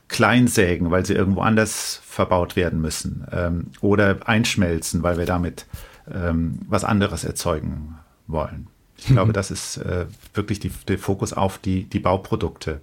[0.08, 5.66] kleinsägen, weil sie irgendwo anders verbaut werden müssen ähm, oder einschmelzen, weil wir damit
[6.12, 7.96] ähm, was anderes erzeugen
[8.28, 8.68] wollen.
[8.98, 12.82] Ich glaube, das ist äh, wirklich die, der Fokus auf die, die Bauprodukte,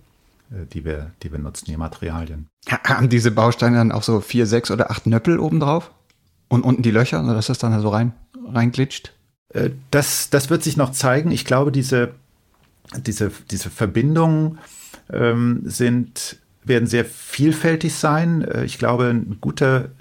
[0.51, 2.49] äh, die, wir, die wir nutzen, die Materialien.
[2.69, 5.91] Haben diese Bausteine dann auch so vier, sechs oder acht Nöppel obendrauf?
[6.49, 8.13] Und unten die Löcher, dass das dann so rein,
[8.47, 9.13] reinglitscht?
[9.49, 11.31] Äh, das, das wird sich noch zeigen.
[11.31, 12.13] Ich glaube, diese,
[12.97, 14.59] diese, diese Verbindungen
[15.13, 18.43] ähm, sind, werden sehr vielfältig sein.
[18.43, 19.93] Äh, ich glaube, eine gute,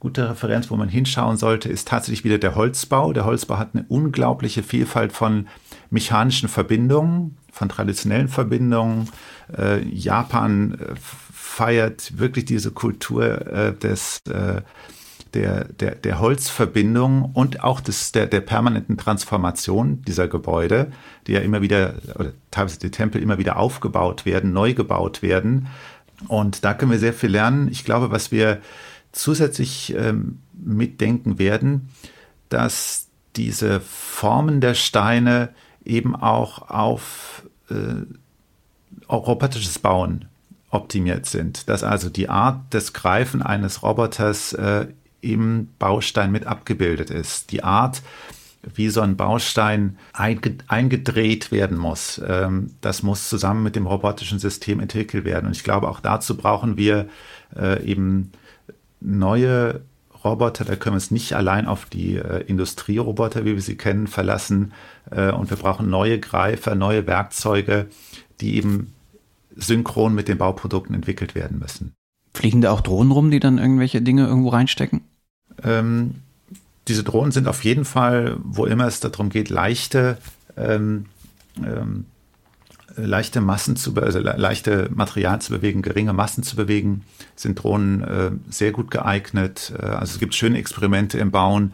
[0.00, 3.12] gute Referenz, wo man hinschauen sollte, ist tatsächlich wieder der Holzbau.
[3.12, 5.46] Der Holzbau hat eine unglaubliche Vielfalt von
[5.90, 9.08] mechanischen Verbindungen, von traditionellen Verbindungen.
[9.56, 10.78] Äh, Japan
[11.32, 14.22] feiert wirklich diese Kultur des
[15.34, 20.92] der, der, der Holzverbindung und auch des, der, der permanenten Transformation dieser Gebäude,
[21.26, 25.66] die ja immer wieder, oder teilweise die Tempel immer wieder aufgebaut werden, neu gebaut werden.
[26.28, 27.68] Und da können wir sehr viel lernen.
[27.68, 28.60] Ich glaube, was wir
[29.12, 31.88] zusätzlich ähm, mitdenken werden,
[32.48, 35.50] dass diese Formen der Steine
[35.84, 40.26] eben auch auf äh, robotisches Bauen
[40.70, 44.86] optimiert sind, dass also die Art des Greifen eines Roboters äh,
[45.20, 47.50] im Baustein mit abgebildet ist.
[47.52, 48.02] Die Art,
[48.74, 54.80] wie so ein Baustein eingedreht werden muss, ähm, das muss zusammen mit dem robotischen System
[54.80, 55.46] entwickelt werden.
[55.46, 57.08] Und ich glaube, auch dazu brauchen wir
[57.56, 58.32] äh, eben
[59.00, 59.82] neue
[60.24, 64.06] Roboter, da können wir uns nicht allein auf die äh, Industrieroboter, wie wir sie kennen,
[64.06, 64.72] verlassen.
[65.10, 67.88] Äh, und wir brauchen neue Greifer, neue Werkzeuge,
[68.40, 68.94] die eben
[69.54, 71.92] synchron mit den Bauprodukten entwickelt werden müssen.
[72.32, 75.02] Fliegen da auch Drohnen rum, die dann irgendwelche Dinge irgendwo reinstecken?
[75.62, 76.16] Ähm,
[76.88, 80.18] diese Drohnen sind auf jeden Fall, wo immer es darum geht, leichte,
[80.56, 81.06] ähm,
[81.64, 82.06] ähm,
[82.96, 87.04] leichte Massen zu, also leichte Material zu bewegen, geringe Massen zu bewegen,
[87.36, 89.72] sind Drohnen äh, sehr gut geeignet.
[89.78, 91.72] Äh, also es gibt schöne Experimente im Bauen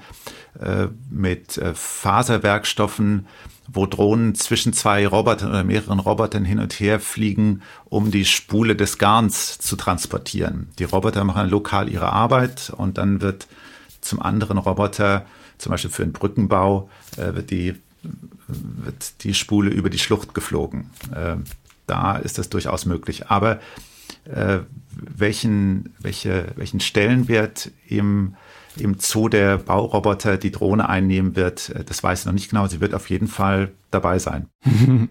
[0.61, 3.27] äh, mit äh, Faserwerkstoffen,
[3.73, 8.75] wo Drohnen zwischen zwei Robotern oder mehreren Robotern hin und her fliegen, um die Spule
[8.75, 10.69] des Garns zu transportieren.
[10.79, 13.47] Die Roboter machen lokal ihre Arbeit und dann wird
[14.01, 15.27] zum anderen Roboter,
[15.59, 17.75] zum Beispiel für den Brückenbau, äh, wird, die,
[18.49, 20.91] wird die Spule über die Schlucht geflogen.
[21.15, 21.37] Äh,
[21.87, 23.29] da ist das durchaus möglich.
[23.29, 23.61] Aber
[24.25, 24.61] äh,
[24.93, 28.37] welchen, welche, welchen Stellenwert im
[28.77, 32.67] im Zoo der Bauroboter die Drohne einnehmen wird, äh, das weiß ich noch nicht genau.
[32.67, 34.49] Sie wird auf jeden Fall dabei sein.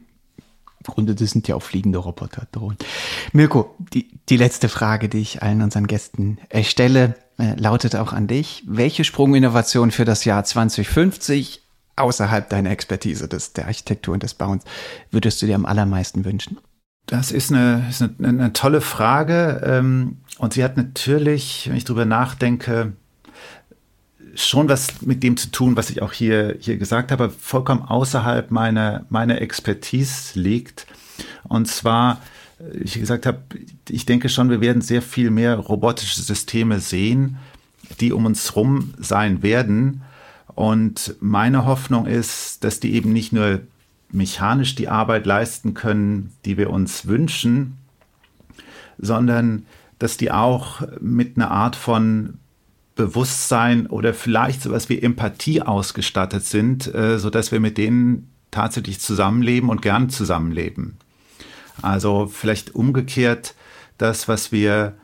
[0.84, 2.78] Grunde, das sind ja auch fliegende Roboter, Drohnen.
[3.34, 8.14] Mirko, die, die letzte Frage, die ich allen unseren Gästen äh, stelle, äh, lautet auch
[8.14, 8.64] an dich.
[8.68, 11.64] Welche Sprunginnovation für das Jahr 2050
[11.96, 14.64] außerhalb deiner Expertise des, der Architektur und des Bauens
[15.12, 16.58] würdest du dir am allermeisten wünschen?
[17.06, 19.62] Das ist eine, ist eine, eine tolle Frage.
[19.66, 22.94] Ähm, und sie hat natürlich, wenn ich drüber nachdenke,
[24.36, 28.52] schon was mit dem zu tun, was ich auch hier, hier gesagt habe, vollkommen außerhalb
[28.52, 30.88] meiner, meiner Expertise liegt.
[31.48, 32.22] Und zwar,
[32.82, 33.39] ich gesagt habe,
[33.88, 37.38] ich denke schon, wir werden sehr viel mehr robotische Systeme sehen,
[37.99, 40.01] die um uns rum sein werden.
[40.55, 43.62] Und meine Hoffnung ist, dass die eben nicht nur
[44.12, 47.78] mechanisch die Arbeit leisten können, die wir uns wünschen,
[48.97, 49.66] sondern
[49.99, 52.36] dass die auch mit einer Art von
[52.95, 59.70] Bewusstsein oder vielleicht sowas wie Empathie ausgestattet sind, äh, sodass wir mit denen tatsächlich zusammenleben
[59.70, 60.97] und gern zusammenleben.
[61.82, 63.56] Also vielleicht umgekehrt
[63.98, 64.96] das, was wir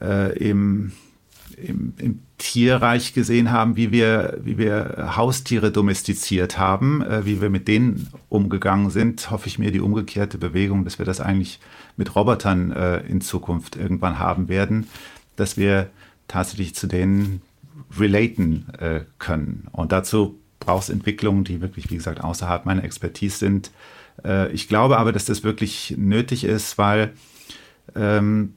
[0.00, 0.92] äh, im,
[1.56, 7.50] im, im Tierreich gesehen haben, wie wir, wie wir Haustiere domestiziert haben, äh, wie wir
[7.50, 11.60] mit denen umgegangen sind, hoffe ich mir die umgekehrte Bewegung, dass wir das eigentlich
[11.96, 14.88] mit Robotern äh, in Zukunft irgendwann haben werden,
[15.36, 15.90] dass wir
[16.28, 17.42] tatsächlich zu denen
[17.98, 19.66] relaten äh, können.
[19.72, 23.70] Und dazu braucht es Entwicklungen, die wirklich, wie gesagt, außerhalb meiner Expertise sind.
[24.24, 27.12] Äh, ich glaube aber, dass das wirklich nötig ist, weil
[27.94, 28.54] ähm,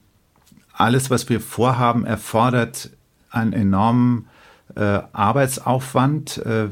[0.74, 2.90] alles, was wir vorhaben, erfordert
[3.30, 4.28] einen enormen
[4.76, 6.70] äh, Arbeitsaufwand äh,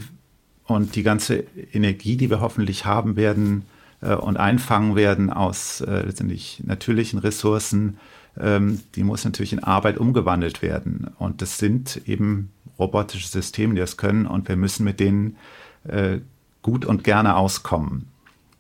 [0.65, 3.65] und die ganze Energie, die wir hoffentlich haben werden
[4.01, 7.97] äh, und einfangen werden aus äh, letztendlich natürlichen Ressourcen,
[8.39, 11.11] ähm, die muss natürlich in Arbeit umgewandelt werden.
[11.17, 14.25] Und das sind eben robotische Systeme, die das können.
[14.25, 15.37] Und wir müssen mit denen
[15.83, 16.19] äh,
[16.61, 18.07] gut und gerne auskommen.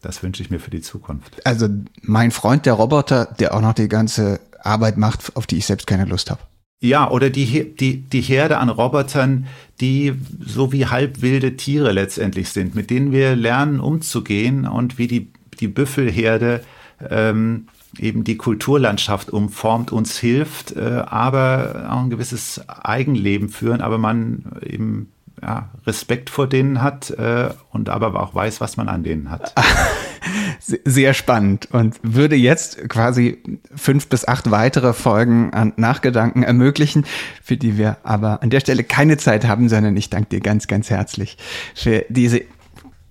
[0.01, 1.45] Das wünsche ich mir für die Zukunft.
[1.45, 1.67] Also
[2.01, 5.87] mein Freund, der Roboter, der auch noch die ganze Arbeit macht, auf die ich selbst
[5.87, 6.41] keine Lust habe.
[6.83, 9.45] Ja, oder die, die, die Herde an Robotern,
[9.79, 15.31] die so wie halbwilde Tiere letztendlich sind, mit denen wir lernen umzugehen und wie die,
[15.59, 16.63] die Büffelherde
[17.07, 17.67] ähm,
[17.99, 24.59] eben die Kulturlandschaft umformt, uns hilft, äh, aber auch ein gewisses Eigenleben führen, aber man
[24.65, 25.11] eben
[25.41, 29.53] ja, Respekt vor denen hat äh, und aber auch weiß, was man an denen hat.
[30.59, 33.41] Sehr spannend und würde jetzt quasi
[33.75, 37.05] fünf bis acht weitere Folgen an Nachgedanken ermöglichen,
[37.43, 40.67] für die wir aber an der Stelle keine Zeit haben, sondern ich danke dir ganz,
[40.67, 41.37] ganz herzlich
[41.73, 42.41] für diese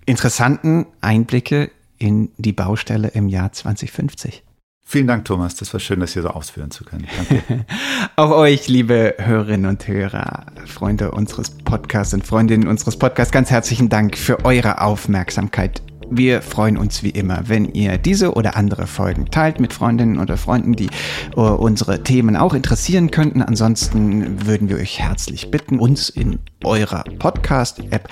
[0.06, 4.44] interessanten Einblicke in die Baustelle im Jahr 2050.
[4.90, 5.54] Vielen Dank, Thomas.
[5.54, 7.06] Das war schön, das hier so ausführen zu können.
[7.16, 7.64] Danke.
[8.16, 13.88] Auch euch, liebe Hörerinnen und Hörer, Freunde unseres Podcasts und Freundinnen unseres Podcasts, ganz herzlichen
[13.88, 15.80] Dank für eure Aufmerksamkeit.
[16.10, 20.36] Wir freuen uns wie immer, wenn ihr diese oder andere Folgen teilt mit Freundinnen oder
[20.36, 20.88] Freunden, die
[21.36, 23.42] uh, unsere Themen auch interessieren könnten.
[23.42, 28.08] Ansonsten würden wir euch herzlich bitten, uns in eurer Podcast-App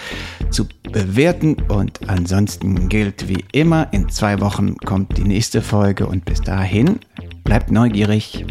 [0.50, 1.56] zu bewerten.
[1.68, 7.00] Und ansonsten gilt wie immer, in zwei Wochen kommt die nächste Folge und bis dahin
[7.42, 8.44] bleibt neugierig.